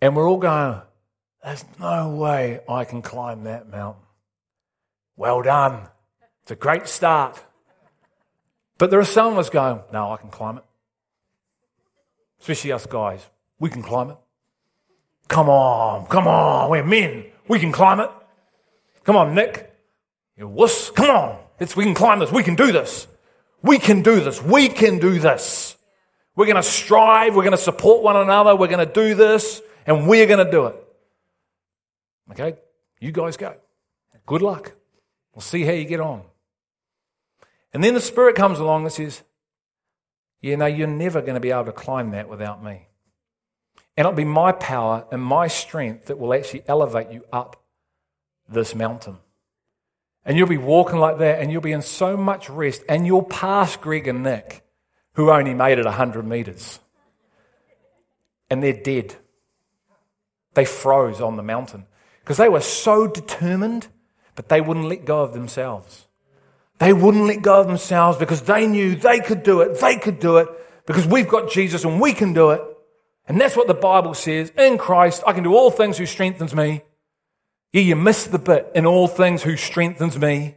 [0.00, 0.80] And we're all going,
[1.44, 4.02] there's no way I can climb that mountain.
[5.16, 5.88] Well done.
[6.42, 7.42] It's a great start.
[8.78, 10.64] But there are some of us going, no, I can climb it
[12.40, 13.26] especially us guys.
[13.58, 14.16] We can climb it.
[15.28, 17.26] Come on, come on, we're men.
[17.48, 18.10] We can climb it.
[19.08, 19.74] Come on, Nick.
[20.36, 20.90] You wuss.
[20.90, 21.38] Come on.
[21.58, 22.30] It's, we can climb this.
[22.30, 23.06] We can do this.
[23.62, 24.42] We can do this.
[24.42, 25.78] We can do this.
[26.36, 27.34] We're going to strive.
[27.34, 28.54] We're going to support one another.
[28.54, 30.76] We're going to do this and we're going to do it.
[32.32, 32.58] Okay?
[33.00, 33.54] You guys go.
[34.26, 34.72] Good luck.
[35.34, 36.20] We'll see how you get on.
[37.72, 39.22] And then the Spirit comes along and says,
[40.42, 42.88] you know, you're never going to be able to climb that without me.
[43.96, 47.64] And it'll be my power and my strength that will actually elevate you up
[48.48, 49.18] this mountain.
[50.24, 53.22] And you'll be walking like that and you'll be in so much rest and you'll
[53.22, 54.62] pass Greg and Nick,
[55.14, 56.80] who only made it 100 meters.
[58.50, 59.14] And they're dead.
[60.54, 61.86] They froze on the mountain
[62.20, 63.86] because they were so determined,
[64.34, 66.06] but they wouldn't let go of themselves.
[66.78, 69.80] They wouldn't let go of themselves because they knew they could do it.
[69.80, 70.48] They could do it
[70.86, 72.62] because we've got Jesus and we can do it.
[73.26, 74.50] And that's what the Bible says.
[74.56, 76.82] In Christ, I can do all things who strengthens me.
[77.72, 78.70] Yeah, you miss the bit.
[78.74, 80.56] In all things who strengthens me.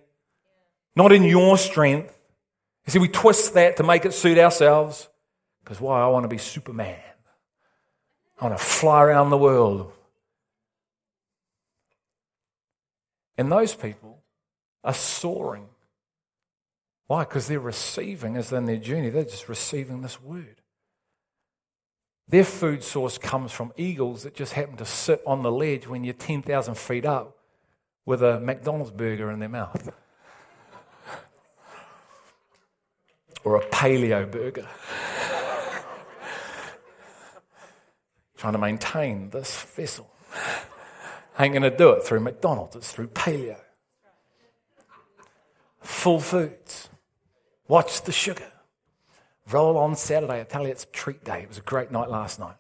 [0.96, 2.18] Not in your strength.
[2.86, 5.08] You see, we twist that to make it suit ourselves.
[5.64, 6.02] Because why?
[6.02, 7.00] I want to be Superman.
[8.40, 9.92] I want to fly around the world.
[13.38, 14.24] And those people
[14.84, 15.68] are soaring
[17.12, 17.26] why?
[17.26, 20.61] Because they're receiving, as in their journey, they're just receiving this word.
[22.32, 26.06] Their food source comes from eagles that just happen to sit on the ledge when
[26.06, 27.38] you're 10,000 feet up
[28.06, 29.90] with a McDonald's burger in their mouth.
[33.44, 34.66] or a paleo burger.
[38.38, 40.10] Trying to maintain this vessel.
[41.38, 43.58] Ain't going to do it through McDonald's, it's through paleo.
[45.82, 46.88] Full foods.
[47.68, 48.52] Watch the sugar.
[49.52, 50.42] Roll on Saturday.
[50.42, 51.42] I tell you, it's treat day.
[51.42, 52.56] It was a great night last night.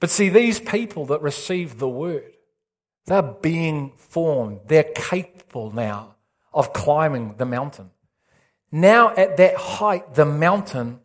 [0.00, 2.32] But see, these people that receive the word,
[3.06, 4.60] they're being formed.
[4.66, 6.16] They're capable now
[6.52, 7.90] of climbing the mountain.
[8.70, 11.00] Now, at that height, the mountain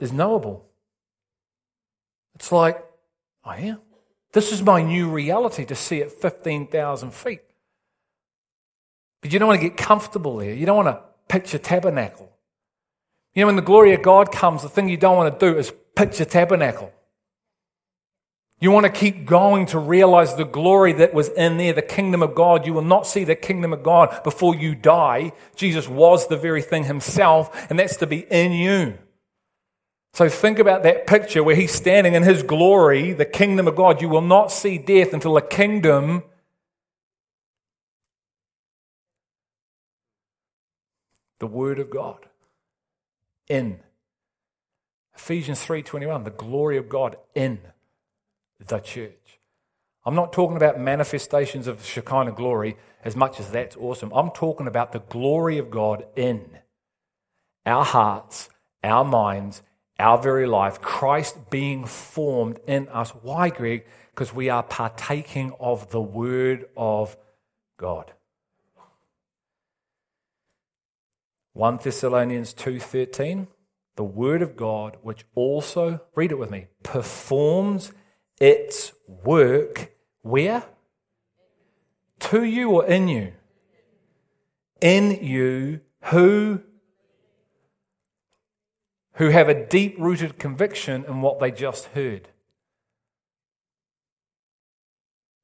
[0.00, 0.66] is knowable.
[2.34, 2.82] It's like,
[3.44, 3.76] oh yeah,
[4.32, 7.42] this is my new reality to see at 15,000 feet.
[9.20, 10.54] But you don't want to get comfortable there.
[10.54, 12.28] You don't want to picture tabernacle.
[13.34, 15.56] You know, when the glory of God comes, the thing you don't want to do
[15.56, 16.92] is picture tabernacle.
[18.58, 22.22] You want to keep going to realize the glory that was in there, the kingdom
[22.22, 22.66] of God.
[22.66, 25.32] You will not see the kingdom of God before you die.
[25.54, 28.98] Jesus was the very thing himself, and that's to be in you.
[30.12, 34.02] So think about that picture where he's standing in his glory, the kingdom of God.
[34.02, 36.24] You will not see death until the kingdom
[41.40, 42.28] the word of God
[43.48, 43.80] in
[45.14, 47.60] Ephesians 3:21 the glory of God in
[48.58, 49.40] the church.
[50.04, 54.12] I'm not talking about manifestations of Shekinah glory as much as that's awesome.
[54.14, 56.58] I'm talking about the glory of God in
[57.66, 58.48] our hearts,
[58.82, 59.62] our minds,
[59.98, 63.10] our very life, Christ being formed in us.
[63.10, 63.86] Why, Greg?
[64.10, 67.16] Because we are partaking of the Word of
[67.76, 68.12] God.
[71.52, 73.48] 1 Thessalonians 2:13
[73.96, 77.92] the word of God which also read it with me performs
[78.40, 79.92] its work
[80.22, 80.64] where?
[82.20, 83.32] To you or in you?
[84.80, 86.62] In you who
[89.14, 92.28] who have a deep rooted conviction in what they just heard.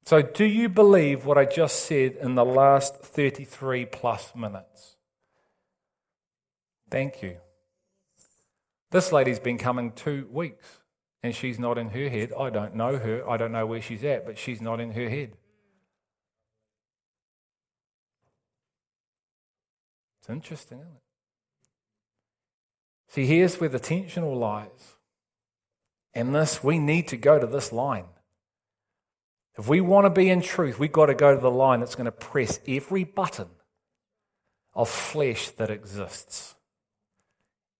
[0.03, 4.96] So, do you believe what I just said in the last 33 plus minutes?
[6.89, 7.37] Thank you.
[8.91, 10.65] This lady's been coming two weeks
[11.21, 12.31] and she's not in her head.
[12.37, 13.29] I don't know her.
[13.29, 15.33] I don't know where she's at, but she's not in her head.
[20.19, 21.01] It's interesting, isn't it?
[23.09, 24.97] See, here's where the tension all lies.
[26.13, 28.05] And this, we need to go to this line.
[29.57, 31.95] If we want to be in truth, we've got to go to the line that's
[31.95, 33.47] going to press every button
[34.75, 36.56] of flesh that exists.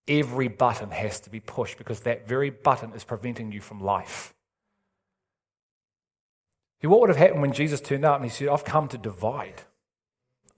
[0.08, 4.34] Every button has to be pushed because that very button is preventing you from life.
[6.82, 8.98] See, what would have happened when Jesus turned up and he said, I've come to
[8.98, 9.64] divide?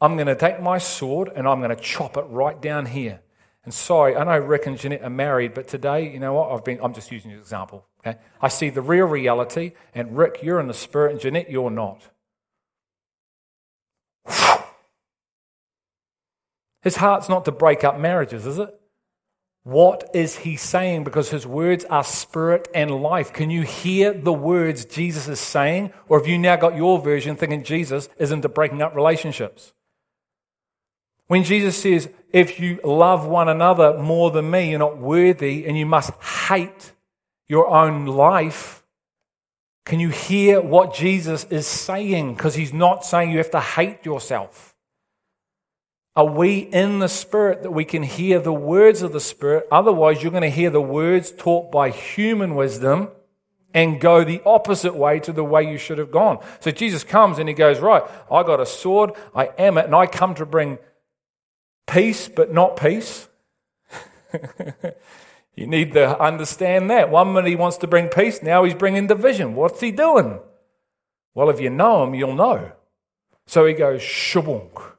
[0.02, 3.22] I'm going to take my sword and I'm going to chop it right down here.
[3.66, 6.52] And sorry, I know Rick and Jeanette are married, but today, you know what?
[6.52, 7.86] I've been, I'm just using an example.
[8.00, 8.18] Okay?
[8.42, 12.02] I see the real reality, and Rick, you're in the spirit, and Jeanette, you're not.
[16.82, 18.79] His heart's not to break up marriages, is it?
[19.64, 21.04] What is he saying?
[21.04, 23.34] Because his words are spirit and life.
[23.34, 25.92] Can you hear the words Jesus is saying?
[26.08, 29.74] Or have you now got your version thinking Jesus is into breaking up relationships?
[31.28, 35.78] When Jesus says, if you love one another more than me, you're not worthy and
[35.78, 36.94] you must hate
[37.48, 38.84] your own life,
[39.86, 42.34] can you hear what Jesus is saying?
[42.34, 44.76] Because he's not saying you have to hate yourself.
[46.16, 49.68] Are we in the Spirit that we can hear the words of the Spirit?
[49.72, 53.10] Otherwise, you're going to hear the words taught by human wisdom
[53.74, 56.40] and go the opposite way to the way you should have gone.
[56.60, 59.96] So Jesus comes and he goes, Right, I got a sword, I am it, and
[59.96, 60.80] I come to bring
[61.88, 63.28] peace, but not peace.
[65.56, 67.10] you need to understand that.
[67.10, 69.56] One minute he wants to bring peace, now he's bringing division.
[69.56, 70.40] What's he doing?
[71.36, 72.72] Well, if you know him, you'll know.
[73.46, 74.98] So he goes, Shabunk.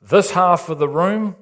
[0.00, 1.36] This half of the room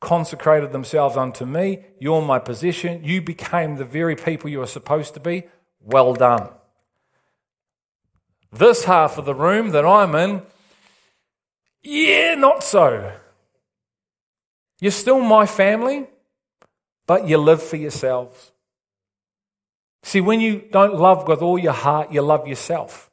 [0.00, 1.84] consecrated themselves unto me.
[1.98, 3.02] You're my possession.
[3.04, 5.44] You became the very people you were supposed to be.
[5.80, 6.50] Well done.
[8.52, 10.42] This half of the room that I'm in,
[11.82, 13.12] yeah, not so.
[14.80, 16.06] You're still my family,
[17.06, 18.52] but you live for yourselves.
[20.02, 23.10] See, when you don't love with all your heart, you love yourself.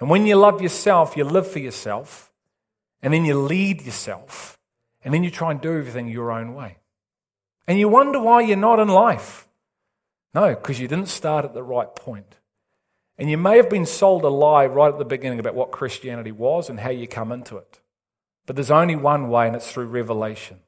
[0.00, 2.32] And when you love yourself, you live for yourself.
[3.04, 4.58] And then you lead yourself.
[5.04, 6.78] And then you try and do everything your own way.
[7.68, 9.46] And you wonder why you're not in life.
[10.34, 12.36] No, because you didn't start at the right point.
[13.18, 16.32] And you may have been sold a lie right at the beginning about what Christianity
[16.32, 17.80] was and how you come into it.
[18.46, 20.60] But there's only one way, and it's through revelation.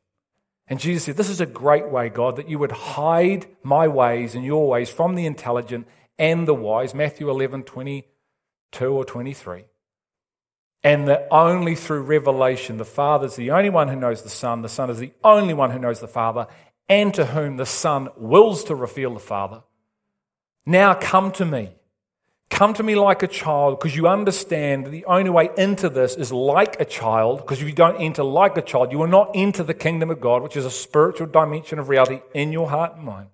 [0.68, 4.34] And Jesus said, This is a great way, God, that you would hide my ways
[4.34, 6.94] and your ways from the intelligent and the wise.
[6.94, 9.64] Matthew 11, 22 or 23.
[10.86, 14.62] And that only through revelation, the Father is the only one who knows the Son,
[14.62, 16.46] the Son is the only one who knows the Father,
[16.88, 19.64] and to whom the Son wills to reveal the Father.
[20.64, 21.70] Now come to me.
[22.50, 26.30] Come to me like a child because you understand the only way into this is
[26.30, 27.38] like a child.
[27.38, 30.20] Because if you don't enter like a child, you will not enter the kingdom of
[30.20, 33.30] God, which is a spiritual dimension of reality in your heart and mind.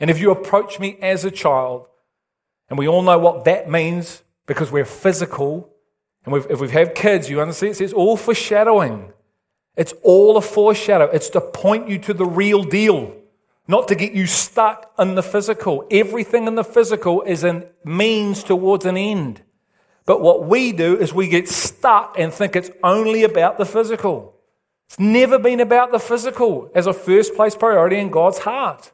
[0.00, 1.86] And if you approach me as a child,
[2.68, 5.72] and we all know what that means because we're physical,
[6.28, 9.12] and we've, if we've had kids, you understand it's all foreshadowing.
[9.76, 11.04] It's all a foreshadow.
[11.06, 13.14] It's to point you to the real deal
[13.68, 15.86] not to get you stuck in the physical.
[15.90, 19.42] Everything in the physical is a means towards an end.
[20.06, 24.34] But what we do is we get stuck and think it's only about the physical.
[24.86, 28.90] It's never been about the physical as a first place priority in God's heart.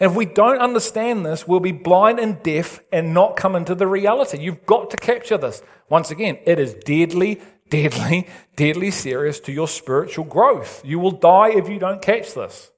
[0.00, 3.76] And if we don't understand this, we'll be blind and deaf and not come into
[3.76, 4.38] the reality.
[4.40, 5.62] You've got to capture this.
[5.88, 8.26] Once again, it is deadly, deadly,
[8.56, 10.84] deadly serious to your spiritual growth.
[10.84, 12.70] You will die if you don't catch this.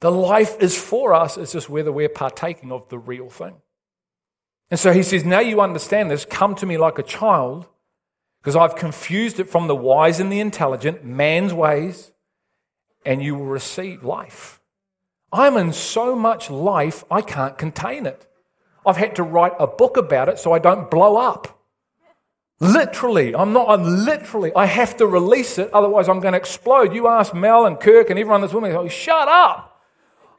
[0.00, 3.56] The life is for us, it's just whether we're partaking of the real thing.
[4.70, 7.66] And so he says, Now you understand this, come to me like a child,
[8.40, 12.12] because I've confused it from the wise and the intelligent, man's ways,
[13.04, 14.60] and you will receive life.
[15.32, 18.27] I'm in so much life, I can't contain it.
[18.88, 21.60] I've had to write a book about it so I don't blow up.
[22.60, 26.92] Literally, I'm not, I'm literally, I have to release it, otherwise I'm going to explode.
[26.94, 29.80] You ask Mel and Kirk and everyone that's with me, oh, shut up.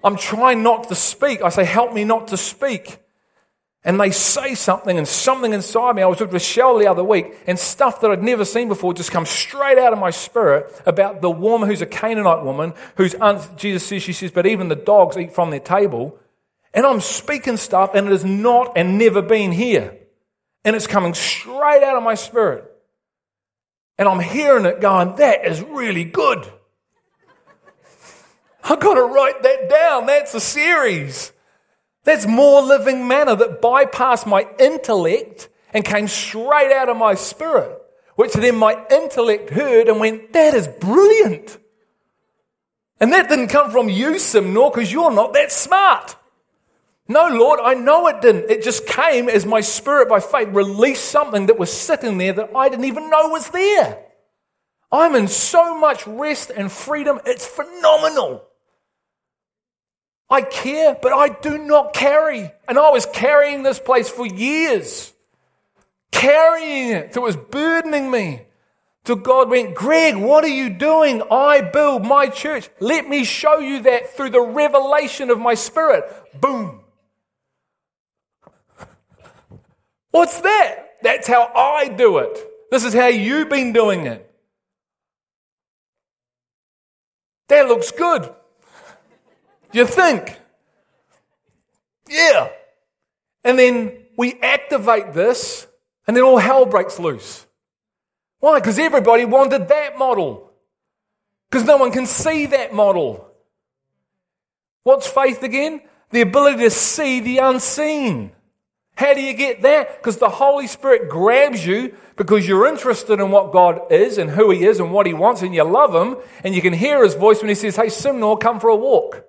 [0.03, 1.41] I'm trying not to speak.
[1.41, 2.97] I say, help me not to speak.
[3.85, 6.01] And they say something, and something inside me.
[6.01, 9.11] I was with Rochelle the other week, and stuff that I'd never seen before just
[9.11, 13.41] comes straight out of my spirit about the woman who's a Canaanite woman, who's, un-
[13.55, 16.19] Jesus says, she says, but even the dogs eat from their table.
[16.73, 19.97] And I'm speaking stuff, and it is not and never been here.
[20.63, 22.65] And it's coming straight out of my spirit.
[23.97, 26.45] And I'm hearing it going, that is really good.
[28.63, 30.05] I've got to write that down.
[30.05, 31.31] That's a series.
[32.03, 37.77] That's more living manna that bypassed my intellect and came straight out of my spirit,
[38.15, 41.57] which then my intellect heard and went, That is brilliant.
[42.99, 46.15] And that didn't come from you, Simnor, because you're not that smart.
[47.09, 48.51] No, Lord, I know it didn't.
[48.51, 52.51] It just came as my spirit by faith released something that was sitting there that
[52.55, 54.05] I didn't even know was there.
[54.91, 58.45] I'm in so much rest and freedom, it's phenomenal.
[60.29, 62.51] I care, but I do not carry.
[62.67, 65.11] And I was carrying this place for years,
[66.11, 67.15] carrying it.
[67.15, 68.41] So it was burdening me.
[69.03, 71.23] Till God went, Greg, what are you doing?
[71.31, 72.69] I build my church.
[72.79, 76.03] Let me show you that through the revelation of my spirit.
[76.39, 76.81] Boom.
[80.11, 80.97] What's that?
[81.01, 82.37] That's how I do it.
[82.71, 84.25] This is how you've been doing it.
[87.47, 88.33] That looks good.
[89.71, 90.37] You think?
[92.07, 92.49] Yeah.
[93.43, 95.67] And then we activate this,
[96.07, 97.45] and then all hell breaks loose.
[98.39, 98.59] Why?
[98.59, 100.51] Because everybody wanted that model.
[101.49, 103.27] Because no one can see that model.
[104.83, 105.81] What's faith again?
[106.11, 108.31] The ability to see the unseen.
[108.99, 109.95] How do you get that?
[109.95, 114.51] Because the Holy Spirit grabs you because you're interested in what God is and who
[114.51, 117.15] He is and what He wants, and you love Him, and you can hear His
[117.15, 119.23] voice when He says, Hey, Simnor, come for a walk.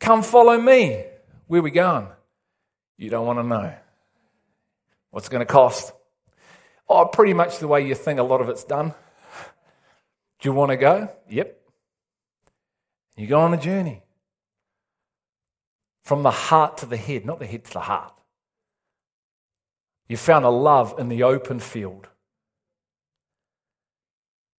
[0.00, 1.04] Come follow me.
[1.46, 2.08] Where are we going?
[2.96, 3.74] You don't want to know.
[5.12, 5.92] What's going to cost?
[6.88, 8.88] Oh, pretty much the way you think a lot of it's done.
[10.40, 11.08] Do you want to go?
[11.30, 11.60] Yep.
[13.16, 14.02] You go on a journey.
[16.02, 18.14] From the heart to the head, not the head to the heart.
[20.12, 22.06] You found a love in the open field,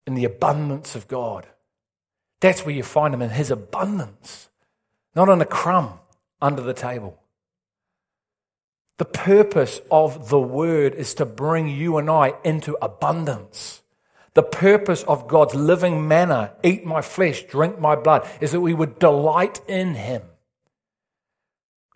[0.06, 1.46] in the abundance of God.
[2.40, 4.48] That's where you find Him in His abundance
[5.14, 6.00] not on a crumb
[6.40, 7.18] under the table.
[8.96, 13.82] The purpose of the word is to bring you and I into abundance.
[14.32, 18.72] The purpose of God's living manna, eat my flesh, drink my blood, is that we
[18.72, 20.22] would delight in Him.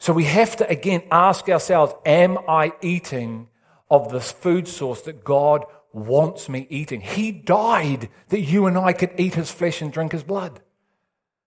[0.07, 3.49] So we have to again ask ourselves Am I eating
[3.91, 7.01] of this food source that God wants me eating?
[7.01, 10.61] He died that you and I could eat His flesh and drink His blood.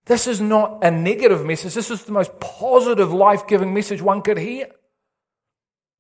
[0.08, 1.74] This is not a negative message.
[1.74, 4.68] This is the most positive, life giving message one could hear.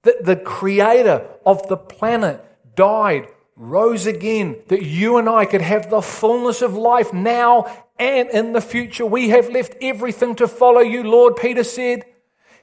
[0.03, 2.43] That the creator of the planet
[2.75, 8.27] died, rose again, that you and I could have the fullness of life now and
[8.31, 9.05] in the future.
[9.05, 12.03] We have left everything to follow you, Lord, Peter said.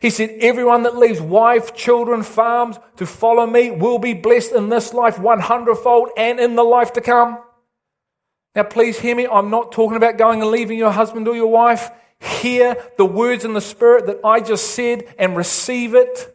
[0.00, 4.68] He said, Everyone that leaves wife, children, farms to follow me will be blessed in
[4.68, 7.38] this life one hundredfold and in the life to come.
[8.54, 9.26] Now, please hear me.
[9.26, 11.90] I'm not talking about going and leaving your husband or your wife.
[12.20, 16.34] Hear the words in the Spirit that I just said and receive it.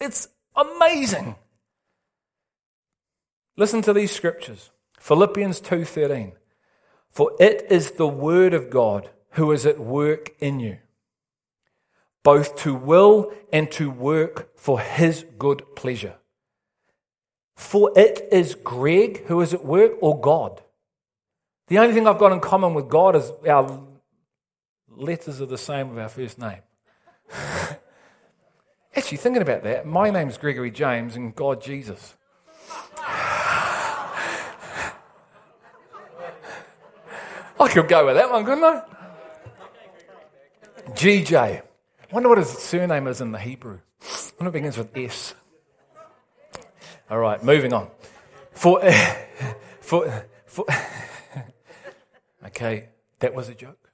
[0.00, 1.34] It's amazing.
[3.56, 4.70] Listen to these scriptures.
[5.00, 6.32] Philippians 2:13.
[7.10, 10.76] For it is the word of God who is at work in you,
[12.24, 16.16] both to will and to work for his good pleasure.
[17.54, 20.60] For it is Greg who is at work or God.
[21.68, 23.80] The only thing I've got in common with God is our
[24.88, 26.62] letters are the same with our first name.
[28.96, 32.16] Actually, thinking about that, my name's Gregory James and God Jesus.
[37.60, 38.82] I could go with that one, couldn't I?
[40.94, 41.36] GJ.
[41.36, 41.62] I
[42.10, 43.78] wonder what his surname is in the Hebrew.
[44.02, 45.34] I wonder it begins with S.
[47.10, 47.90] All right, moving on.
[48.52, 48.80] For,
[49.80, 50.64] for, for
[52.46, 52.88] okay,
[53.20, 53.90] that was a joke.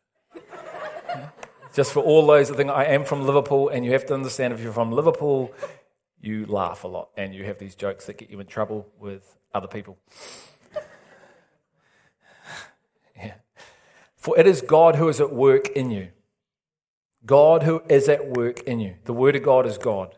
[1.74, 4.52] Just for all those that think I am from Liverpool, and you have to understand
[4.52, 5.52] if you're from Liverpool,
[6.20, 9.36] you laugh a lot and you have these jokes that get you in trouble with
[9.52, 9.98] other people.
[13.16, 13.34] yeah.
[14.16, 16.10] For it is God who is at work in you
[17.26, 18.96] God who is at work in you.
[19.04, 20.14] The Word of God is God.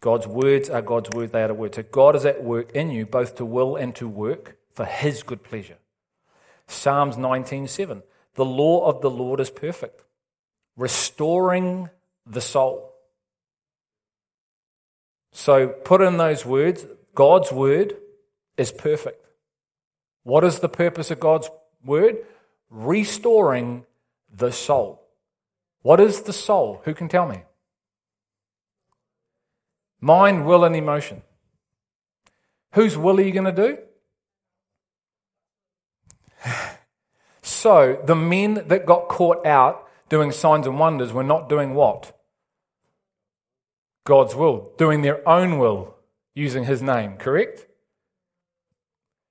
[0.00, 1.74] God's words are God's word, they are the word.
[1.74, 5.22] So God is at work in you, both to will and to work for his
[5.22, 5.76] good pleasure.
[6.66, 8.02] Psalms 19:7.
[8.34, 10.04] The law of the Lord is perfect,
[10.76, 11.90] restoring
[12.24, 12.94] the soul.
[15.32, 17.96] So put in those words, God's word
[18.56, 19.26] is perfect.
[20.22, 21.50] What is the purpose of God's
[21.84, 22.24] word?
[22.70, 23.84] Restoring
[24.32, 25.02] the soul.
[25.82, 26.82] What is the soul?
[26.84, 27.42] Who can tell me?
[30.00, 31.22] Mind, will, and emotion.
[32.72, 33.78] Whose will are you going to do?
[37.42, 42.16] So, the men that got caught out doing signs and wonders were not doing what?
[44.04, 45.96] God's will, doing their own will
[46.34, 47.66] using his name, correct?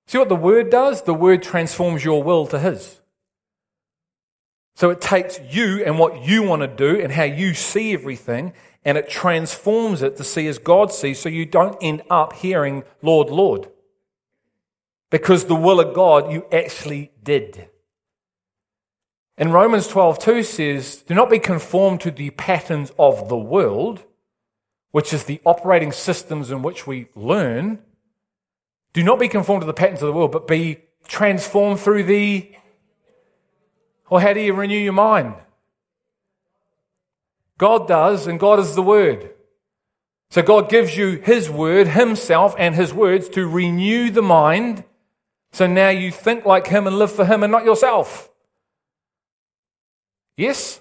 [0.07, 1.03] See what the word does?
[1.03, 2.98] The word transforms your will to his.
[4.75, 8.53] So it takes you and what you want to do and how you see everything
[8.85, 12.83] and it transforms it to see as God sees so you don't end up hearing,
[13.01, 13.69] Lord, Lord.
[15.09, 17.69] Because the will of God you actually did.
[19.37, 24.03] And Romans 12, 2 says, Do not be conformed to the patterns of the world,
[24.91, 27.79] which is the operating systems in which we learn.
[28.93, 32.51] Do not be conformed to the patterns of the world, but be transformed through the
[34.09, 35.35] or how do you renew your mind?
[37.57, 39.31] God does, and God is the Word.
[40.29, 44.83] So God gives you His Word, Himself, and His words to renew the mind.
[45.51, 48.29] So now you think like Him and live for Him and not yourself.
[50.37, 50.79] Yes?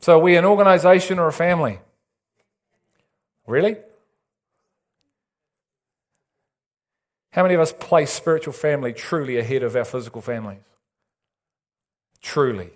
[0.00, 1.80] So are we an organization or a family?
[3.46, 3.76] Really?
[7.30, 10.60] How many of us place spiritual family truly ahead of our physical families?
[12.20, 12.70] Truly.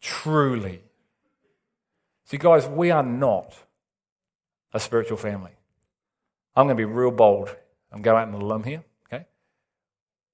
[0.00, 0.82] Truly.
[2.24, 3.56] See, guys, we are not
[4.72, 5.52] a spiritual family.
[6.54, 7.54] I'm going to be real bold.
[7.92, 9.26] I'm going out on a limb here, okay?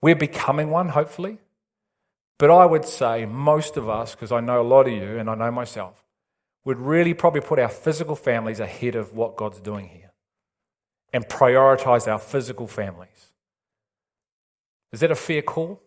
[0.03, 1.39] We're becoming one, hopefully.
[2.39, 5.31] But I would say most of us, because I know a lot of you and
[5.31, 6.05] I know myself,
[6.65, 10.13] would really probably put our physical families ahead of what God's doing here
[11.13, 13.33] and prioritize our physical families.
[14.93, 15.81] Is that a fair call?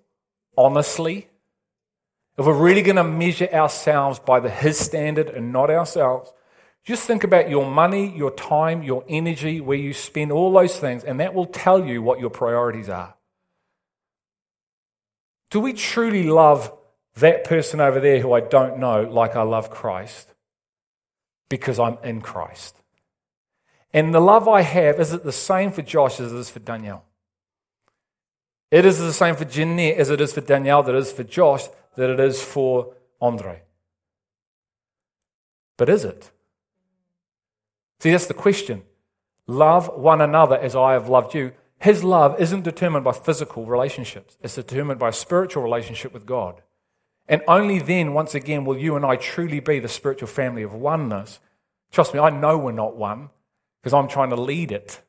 [0.60, 1.30] Honestly,
[2.38, 6.32] if we're really going to measure ourselves by the His standard and not ourselves,
[6.84, 11.04] just think about your money, your time, your energy, where you spend all those things,
[11.04, 13.16] and that will tell you what your priorities are.
[15.50, 16.72] Do we truly love
[17.16, 20.34] that person over there who I don't know like I love Christ?
[21.50, 22.76] Because I'm in Christ.
[23.94, 26.60] And the love I have, is it the same for Josh as it is for
[26.60, 27.04] Danielle?
[28.72, 31.24] It is the same for Jeanette as it is for Danielle, that it is for
[31.24, 31.64] Josh,
[31.96, 33.64] that it is for Andre.
[35.78, 36.32] But is it?
[38.00, 38.84] See, that's the question.
[39.48, 41.54] Love one another as I have loved you.
[41.80, 46.62] His love isn't determined by physical relationships, it's determined by a spiritual relationship with God.
[47.28, 50.74] And only then, once again, will you and I truly be the spiritual family of
[50.74, 51.40] oneness
[51.92, 53.30] Trust me, I know we're not one
[53.82, 55.02] because I'm trying to lead it.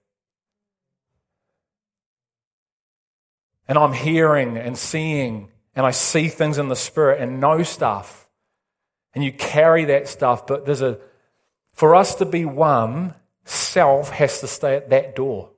[3.70, 8.28] And I'm hearing and seeing, and I see things in the spirit and know stuff.
[9.14, 10.98] And you carry that stuff, but there's a,
[11.72, 13.14] for us to be one,
[13.44, 15.50] self has to stay at that door.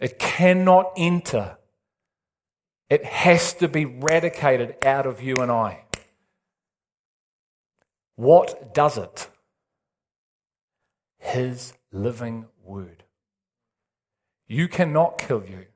[0.00, 1.58] It cannot enter.
[2.88, 5.84] It has to be eradicated out of you and I.
[8.16, 9.28] What does it?
[11.20, 13.04] His living word.
[14.48, 15.66] You cannot kill you,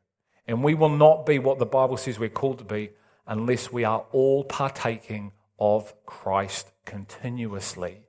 [0.46, 2.90] and we will not be what the Bible says we're called to be
[3.26, 8.02] unless we are all partaking of Christ continuously.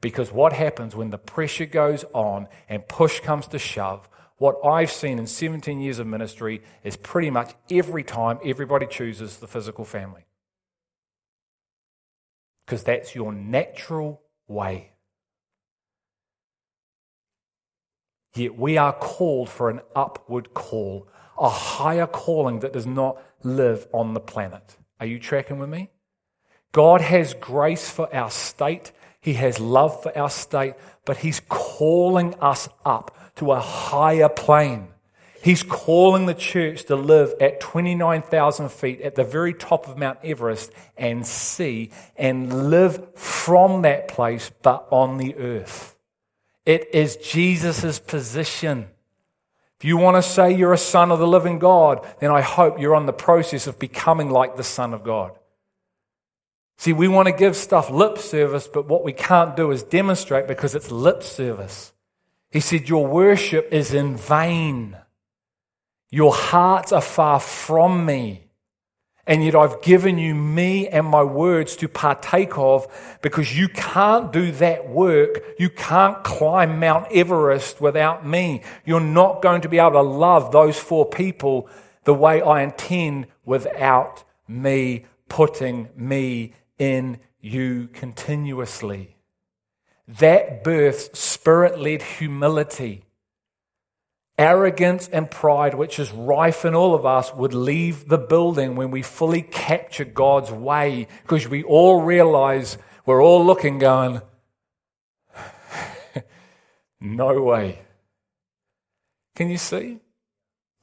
[0.00, 4.08] Because what happens when the pressure goes on and push comes to shove,
[4.38, 9.36] what I've seen in 17 years of ministry is pretty much every time everybody chooses
[9.36, 10.24] the physical family
[12.70, 14.92] because that's your natural way.
[18.36, 21.08] Yet we are called for an upward call,
[21.40, 24.76] a higher calling that does not live on the planet.
[25.00, 25.90] Are you tracking with me?
[26.72, 30.74] God has grace for our state, He has love for our state,
[31.04, 34.88] but He's calling us up to a higher plane.
[35.42, 40.18] He's calling the church to live at 29,000 feet at the very top of Mount
[40.22, 45.96] Everest and see and live from that place, but on the earth.
[46.66, 48.88] It is Jesus' position.
[49.80, 52.78] If you want to say you're a son of the living God, then I hope
[52.78, 55.38] you're on the process of becoming like the Son of God.
[56.76, 60.46] See, we want to give stuff lip service, but what we can't do is demonstrate
[60.46, 61.94] because it's lip service.
[62.50, 64.98] He said, Your worship is in vain.
[66.10, 68.49] Your hearts are far from me.
[69.30, 72.88] And yet I've given you me and my words to partake of
[73.22, 75.44] because you can't do that work.
[75.56, 78.64] You can't climb Mount Everest without me.
[78.84, 81.68] You're not going to be able to love those four people
[82.02, 89.14] the way I intend without me putting me in you continuously.
[90.08, 93.04] That births spirit led humility
[94.40, 98.90] arrogance and pride, which is rife in all of us, would leave the building when
[98.90, 104.22] we fully capture God's way because we all realize we're all looking, going,
[107.00, 107.80] no way.
[109.36, 109.98] Can you see?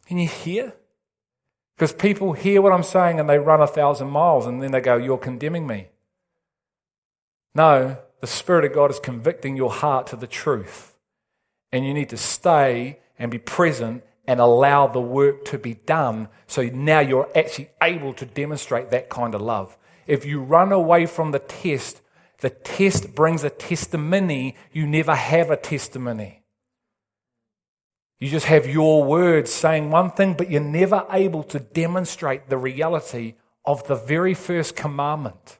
[0.05, 0.73] Can you hear?
[1.75, 4.81] Because people hear what I'm saying and they run a thousand miles and then they
[4.81, 5.87] go, You're condemning me.
[7.55, 10.95] No, the Spirit of God is convicting your heart to the truth.
[11.71, 16.27] And you need to stay and be present and allow the work to be done
[16.47, 19.77] so now you're actually able to demonstrate that kind of love.
[20.05, 22.01] If you run away from the test,
[22.39, 26.43] the test brings a testimony, you never have a testimony.
[28.19, 32.57] You just have your words saying one thing, but you're never able to demonstrate the
[32.57, 35.59] reality of the very first commandment.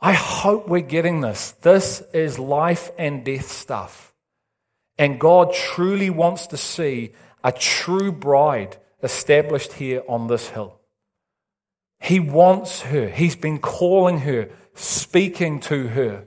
[0.00, 1.52] I hope we're getting this.
[1.52, 4.11] This is life and death stuff.
[4.98, 7.12] And God truly wants to see
[7.42, 10.80] a true bride established here on this hill.
[12.00, 13.08] He wants her.
[13.08, 16.26] He's been calling her, speaking to her,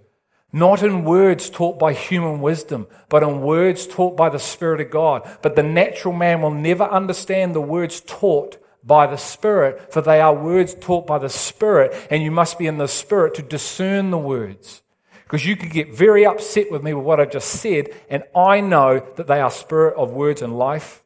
[0.54, 4.90] not in words taught by human wisdom, but in words taught by the Spirit of
[4.90, 5.28] God.
[5.42, 10.22] But the natural man will never understand the words taught by the Spirit, for they
[10.22, 14.12] are words taught by the Spirit, and you must be in the Spirit to discern
[14.12, 14.82] the words.
[15.26, 18.62] Because you could get very upset with me with what I just said, and I
[18.62, 21.04] know that they are spirit of words and life.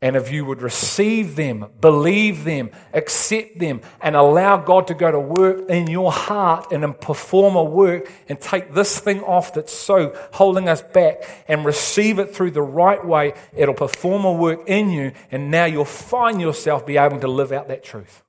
[0.00, 5.12] And if you would receive them, believe them, accept them, and allow God to go
[5.12, 9.72] to work in your heart and perform a work and take this thing off that's
[9.72, 14.62] so holding us back and receive it through the right way, it'll perform a work
[14.66, 18.24] in you, and now you'll find yourself be able to live out that truth.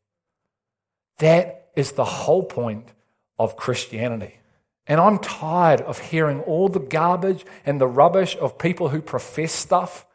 [1.17, 2.87] That is the whole point
[3.37, 4.39] of Christianity.
[4.85, 9.53] And I'm tired of hearing all the garbage and the rubbish of people who profess
[9.53, 10.05] stuff,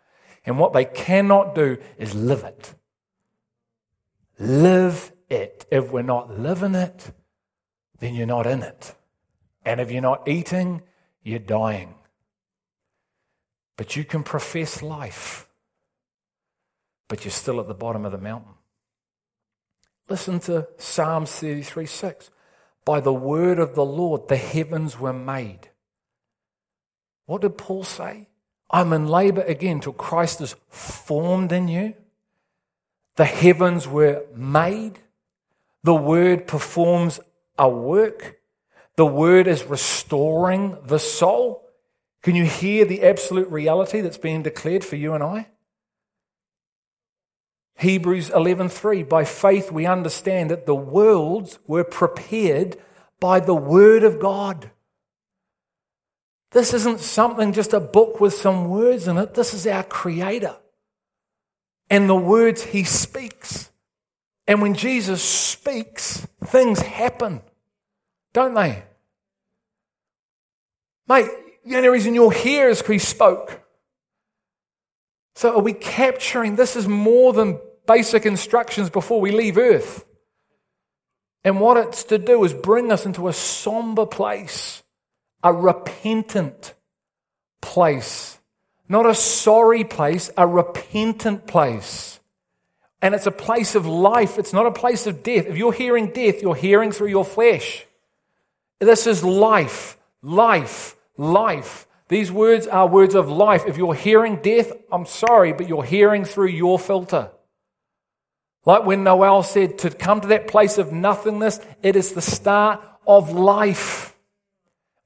[0.44, 2.74] and what they cannot do is live it.
[4.38, 5.66] Live it.
[5.70, 7.10] If we're not living it,
[7.98, 8.94] then you're not in it.
[9.64, 10.82] And if you're not eating,
[11.22, 11.94] you're dying.
[13.76, 15.48] But you can profess life,
[17.08, 18.54] but you're still at the bottom of the mountain.
[20.08, 22.30] Listen to Psalm 33 6.
[22.88, 25.68] By the word of the Lord, the heavens were made.
[27.26, 28.28] What did Paul say?
[28.70, 31.92] I'm in labor again till Christ is formed in you.
[33.16, 35.00] The heavens were made.
[35.84, 37.20] The word performs
[37.58, 38.38] a work.
[38.96, 41.68] The word is restoring the soul.
[42.22, 45.48] Can you hear the absolute reality that's being declared for you and I?
[47.78, 52.76] Hebrews 11:3 By faith we understand that the worlds were prepared
[53.20, 54.70] by the word of God.
[56.50, 59.34] This isn't something just a book with some words in it.
[59.34, 60.56] This is our creator.
[61.90, 63.70] And the words he speaks.
[64.46, 67.42] And when Jesus speaks, things happen.
[68.32, 68.82] Don't they?
[71.06, 71.30] Mate,
[71.64, 73.62] the only reason you're here is because he spoke.
[75.34, 80.04] So are we capturing this is more than basic instructions before we leave earth.
[81.42, 84.82] And what it's to do is bring us into a somber place,
[85.42, 86.74] a repentant
[87.60, 88.38] place.
[88.88, 92.20] Not a sorry place, a repentant place.
[93.00, 95.46] And it's a place of life, it's not a place of death.
[95.46, 97.86] If you're hearing death, you're hearing through your flesh.
[98.80, 101.86] This is life, life, life.
[102.08, 103.64] These words are words of life.
[103.66, 107.30] If you're hearing death, I'm sorry, but you're hearing through your filter.
[108.68, 112.86] Like when Noel said, to come to that place of nothingness, it is the start
[113.06, 114.14] of life.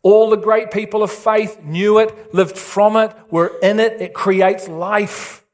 [0.02, 4.00] All the great people of faith knew it, lived from it, were in it.
[4.00, 5.44] It creates life.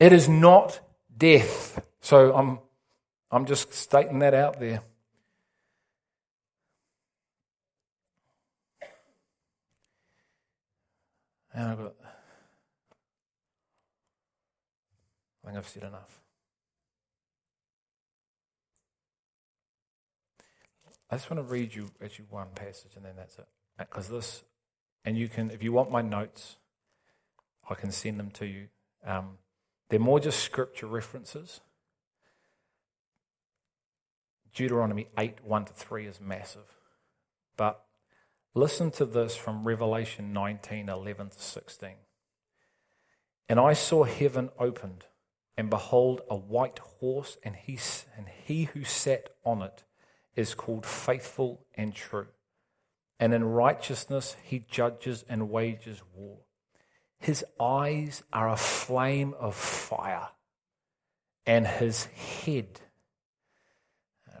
[0.00, 0.80] It is not
[1.16, 1.80] death.
[2.00, 2.58] So I'm,
[3.30, 4.80] I'm just stating that out there.
[11.54, 11.94] And I've got
[15.46, 16.15] I think I've said enough.
[21.10, 23.46] I just want to read you actually one passage and then that's it.
[23.78, 24.42] Because this,
[25.04, 26.56] and you can, if you want my notes,
[27.68, 28.68] I can send them to you.
[29.04, 29.38] Um,
[29.88, 31.60] they're more just scripture references.
[34.54, 36.76] Deuteronomy 8 1 to 3 is massive.
[37.56, 37.84] But
[38.54, 41.90] listen to this from Revelation 19 11 to 16.
[43.48, 45.04] And I saw heaven opened
[45.56, 47.78] and behold, a white horse, and he,
[48.16, 49.84] and he who sat on it
[50.36, 52.28] is called faithful and true.
[53.18, 56.38] And in righteousness he judges and wages war.
[57.18, 60.28] His eyes are a flame of fire,
[61.46, 62.80] and his head
[64.28, 64.38] uh,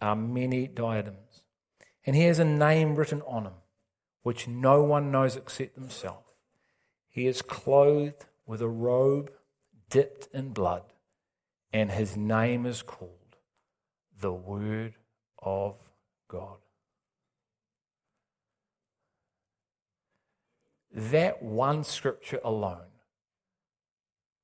[0.00, 1.44] are many diadems.
[2.06, 3.54] And he has a name written on him,
[4.22, 6.22] which no one knows except himself.
[7.08, 9.32] He is clothed with a robe
[9.90, 10.84] dipped in blood,
[11.72, 13.23] and his name is called
[14.20, 14.94] the Word
[15.42, 15.76] of
[16.28, 16.58] God.
[20.92, 22.92] That one scripture alone,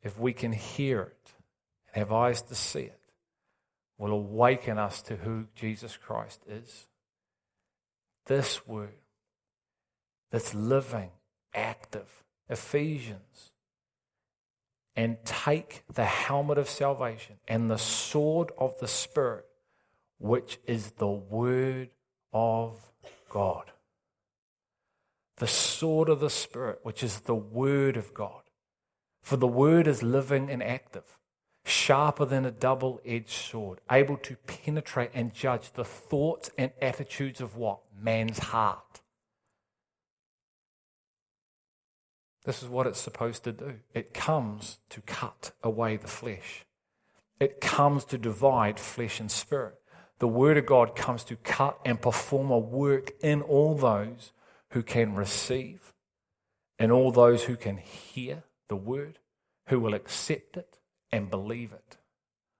[0.02, 1.32] if we can hear it
[1.94, 3.00] and have eyes to see it,
[3.98, 6.88] will awaken us to who Jesus Christ is.
[8.26, 8.94] This word
[10.30, 11.10] that's living,
[11.54, 12.24] active.
[12.50, 13.52] Ephesians
[14.96, 19.46] and take the helmet of salvation and the sword of the Spirit,
[20.20, 21.88] which is the Word
[22.32, 22.92] of
[23.30, 23.72] God.
[25.38, 28.42] The sword of the Spirit, which is the Word of God.
[29.22, 31.18] For the Word is living and active,
[31.64, 37.40] sharper than a double edged sword, able to penetrate and judge the thoughts and attitudes
[37.40, 37.80] of what?
[37.98, 39.00] Man's heart.
[42.44, 43.76] This is what it's supposed to do.
[43.94, 46.66] It comes to cut away the flesh,
[47.38, 49.79] it comes to divide flesh and spirit.
[50.20, 54.32] The Word of God comes to cut and perform a work in all those
[54.70, 55.94] who can receive
[56.78, 59.18] and all those who can hear the Word,
[59.68, 60.78] who will accept it
[61.10, 61.96] and believe it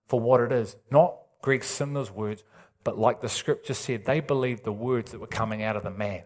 [0.07, 0.77] for what it is.
[0.91, 2.45] Not Greg Simnor's words,
[2.83, 5.91] but like the scripture said, they believed the words that were coming out of the
[5.91, 6.23] man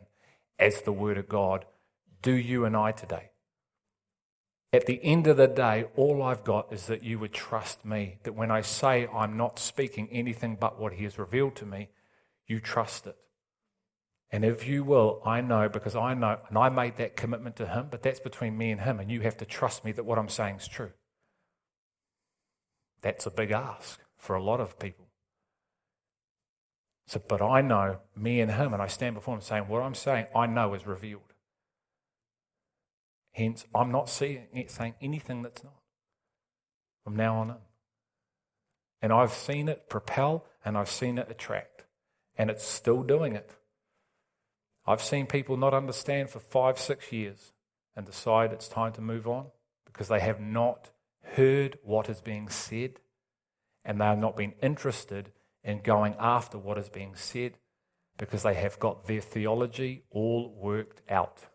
[0.59, 1.65] as the Word of God.
[2.23, 3.31] Do you and I today?
[4.75, 8.19] At the end of the day, all I've got is that you would trust me.
[8.25, 11.91] That when I say I'm not speaking anything but what He has revealed to me,
[12.49, 13.17] you trust it.
[14.33, 17.69] And if you will, I know because I know, and I made that commitment to
[17.69, 20.19] Him, but that's between me and Him, and you have to trust me that what
[20.19, 20.91] I'm saying is true.
[23.01, 25.07] That's a big ask for a lot of people.
[27.07, 29.95] So, but I know me and Him, and I stand before Him saying, What I'm
[29.95, 31.34] saying, I know is revealed.
[33.35, 34.47] Hence, I'm not saying
[35.03, 35.75] anything that's not
[37.03, 37.57] from now on in.
[39.03, 41.85] And I've seen it propel and I've seen it attract,
[42.39, 43.51] and it's still doing it.
[44.87, 47.53] I've seen people not understand for five, six years
[47.97, 49.47] and decide it's time to move on
[49.85, 50.91] because they have not
[51.35, 53.01] heard what is being said
[53.85, 55.33] and they have not been interested
[55.65, 57.59] in going after what is being said
[58.17, 61.47] because they have got their theology all worked out.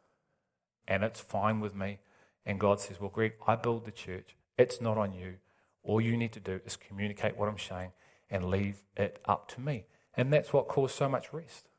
[0.90, 2.00] And it's fine with me.
[2.46, 4.36] And God says, Well, Greg, I build the church.
[4.58, 5.36] It's not on you.
[5.84, 7.92] All you need to do is communicate what I'm saying
[8.30, 9.86] and leave it up to me.
[10.16, 11.70] And that's what caused so much rest.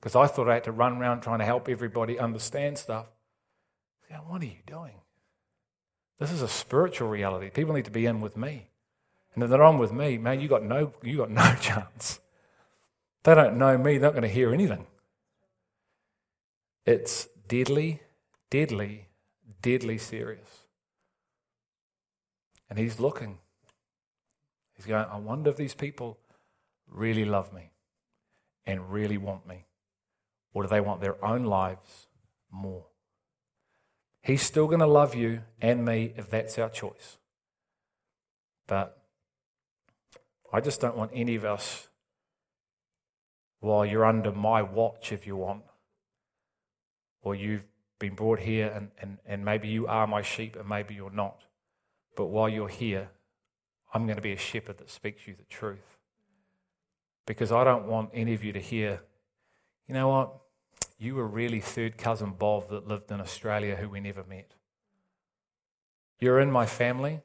[0.00, 3.06] Because I thought I had to run around trying to help everybody understand stuff.
[4.10, 4.94] Yeah, what are you doing?
[6.18, 7.50] This is a spiritual reality.
[7.50, 8.70] People need to be in with me.
[9.34, 12.20] And if they're on with me, man, you got no you got no chance.
[13.24, 14.86] They don't know me, they're not going to hear anything.
[16.86, 18.00] It's deadly,
[18.50, 19.08] deadly,
[19.62, 20.66] deadly serious.
[22.70, 23.38] And he's looking.
[24.74, 26.18] He's going, I wonder if these people
[26.86, 27.70] really love me
[28.66, 29.66] and really want me.
[30.52, 32.08] Or do they want their own lives
[32.50, 32.86] more?
[34.22, 37.18] He's still going to love you and me if that's our choice.
[38.66, 39.02] But
[40.52, 41.88] I just don't want any of us,
[43.60, 45.62] while you're under my watch, if you want,
[47.22, 47.64] or you've
[47.98, 51.42] been brought here and, and, and maybe you are my sheep and maybe you're not.
[52.16, 53.10] But while you're here,
[53.92, 55.96] I'm going to be a shepherd that speaks you the truth.
[57.26, 59.00] Because I don't want any of you to hear,
[59.86, 60.32] you know what?
[60.98, 64.54] You were really third cousin Bob that lived in Australia who we never met.
[66.18, 67.20] You're in my family,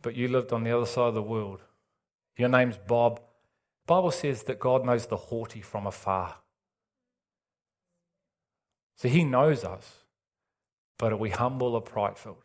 [0.00, 1.60] but you lived on the other side of the world.
[2.36, 3.20] Your name's Bob.
[3.86, 6.36] Bible says that God knows the haughty from afar.
[8.96, 9.98] So he knows us,
[10.98, 12.38] but are we humble or prideful?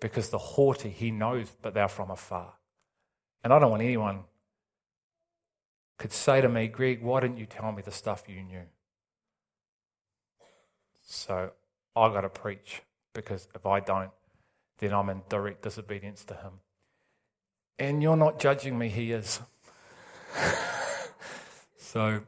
[0.00, 2.54] Because the haughty he knows, but they're from afar.
[3.42, 4.24] And I don't want anyone
[5.98, 8.64] could say to me, Greg, why didn't you tell me the stuff you knew?
[11.06, 11.52] So
[11.94, 12.82] I got to preach
[13.14, 14.10] because if I don't,
[14.78, 16.52] then I'm in direct disobedience to him.
[17.78, 19.40] And you're not judging me, he is.
[21.78, 22.20] so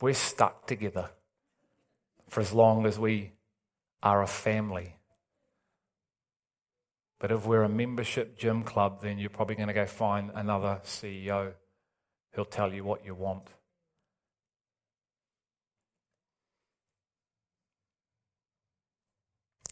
[0.00, 1.10] we're stuck together
[2.36, 3.32] for as long as we
[4.02, 4.96] are a family.
[7.18, 10.82] But if we're a membership gym club, then you're probably going to go find another
[10.84, 11.54] CEO
[12.34, 13.48] who'll tell you what you want.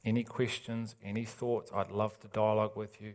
[0.02, 1.70] Any questions, any thoughts?
[1.70, 3.12] I'd love to dialogue with you.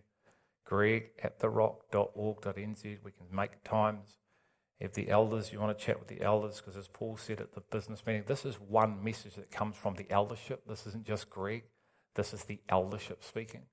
[0.63, 2.83] Greg at therock.org.nz.
[3.03, 4.18] We can make times.
[4.79, 7.53] If the elders, you want to chat with the elders, because as Paul said at
[7.53, 10.63] the business meeting, this is one message that comes from the eldership.
[10.67, 11.63] This isn't just Greg,
[12.15, 13.63] this is the eldership speaking.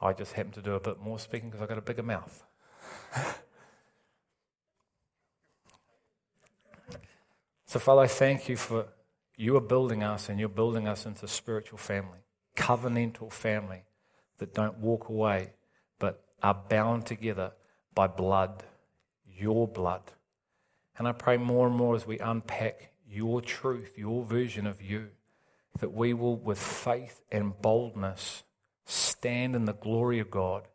[0.00, 2.44] I just happen to do a bit more speaking because I've got a bigger mouth.
[7.66, 8.86] so, Father, I thank you for
[9.36, 12.18] you are building us and you're building us into spiritual family
[12.58, 13.84] covenantal family
[14.38, 15.52] that don't walk away
[15.98, 17.52] but are bound together
[17.94, 18.64] by blood,
[19.26, 20.02] your blood.
[20.98, 25.10] And I pray more and more as we unpack your truth, your version of you,
[25.78, 28.42] that we will, with faith and boldness,
[28.84, 30.66] stand in the glory of God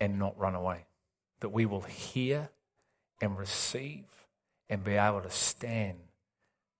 [0.00, 0.86] and not run away.
[1.40, 2.50] That we will hear
[3.20, 4.06] and receive
[4.70, 5.98] and be able to stand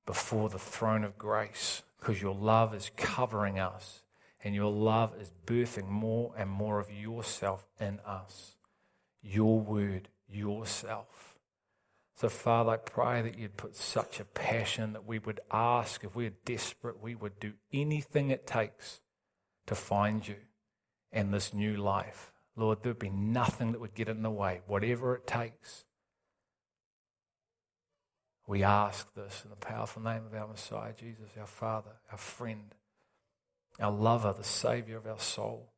[0.07, 4.03] before the throne of grace because your love is covering us
[4.43, 8.57] and your love is birthing more and more of yourself in us.
[9.22, 11.30] Your word, yourself.
[12.21, 16.14] So, Father, I pray that you'd put such a passion that we would ask, if
[16.14, 19.01] we're desperate, we would do anything it takes
[19.64, 20.37] to find you
[21.11, 22.30] and this new life.
[22.57, 25.87] Lord, there'd be nothing that would get in the way, whatever it takes.
[28.47, 32.75] We ask this in the powerful name of our Messiah, Jesus, our Father, our friend
[33.79, 35.72] our lover, the Savior of our soul,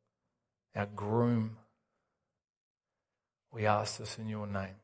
[0.75, 1.55] our groom.
[3.49, 4.82] We ask this in your name.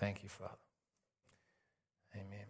[0.00, 0.58] Thank you, Father.
[2.16, 2.49] Amen.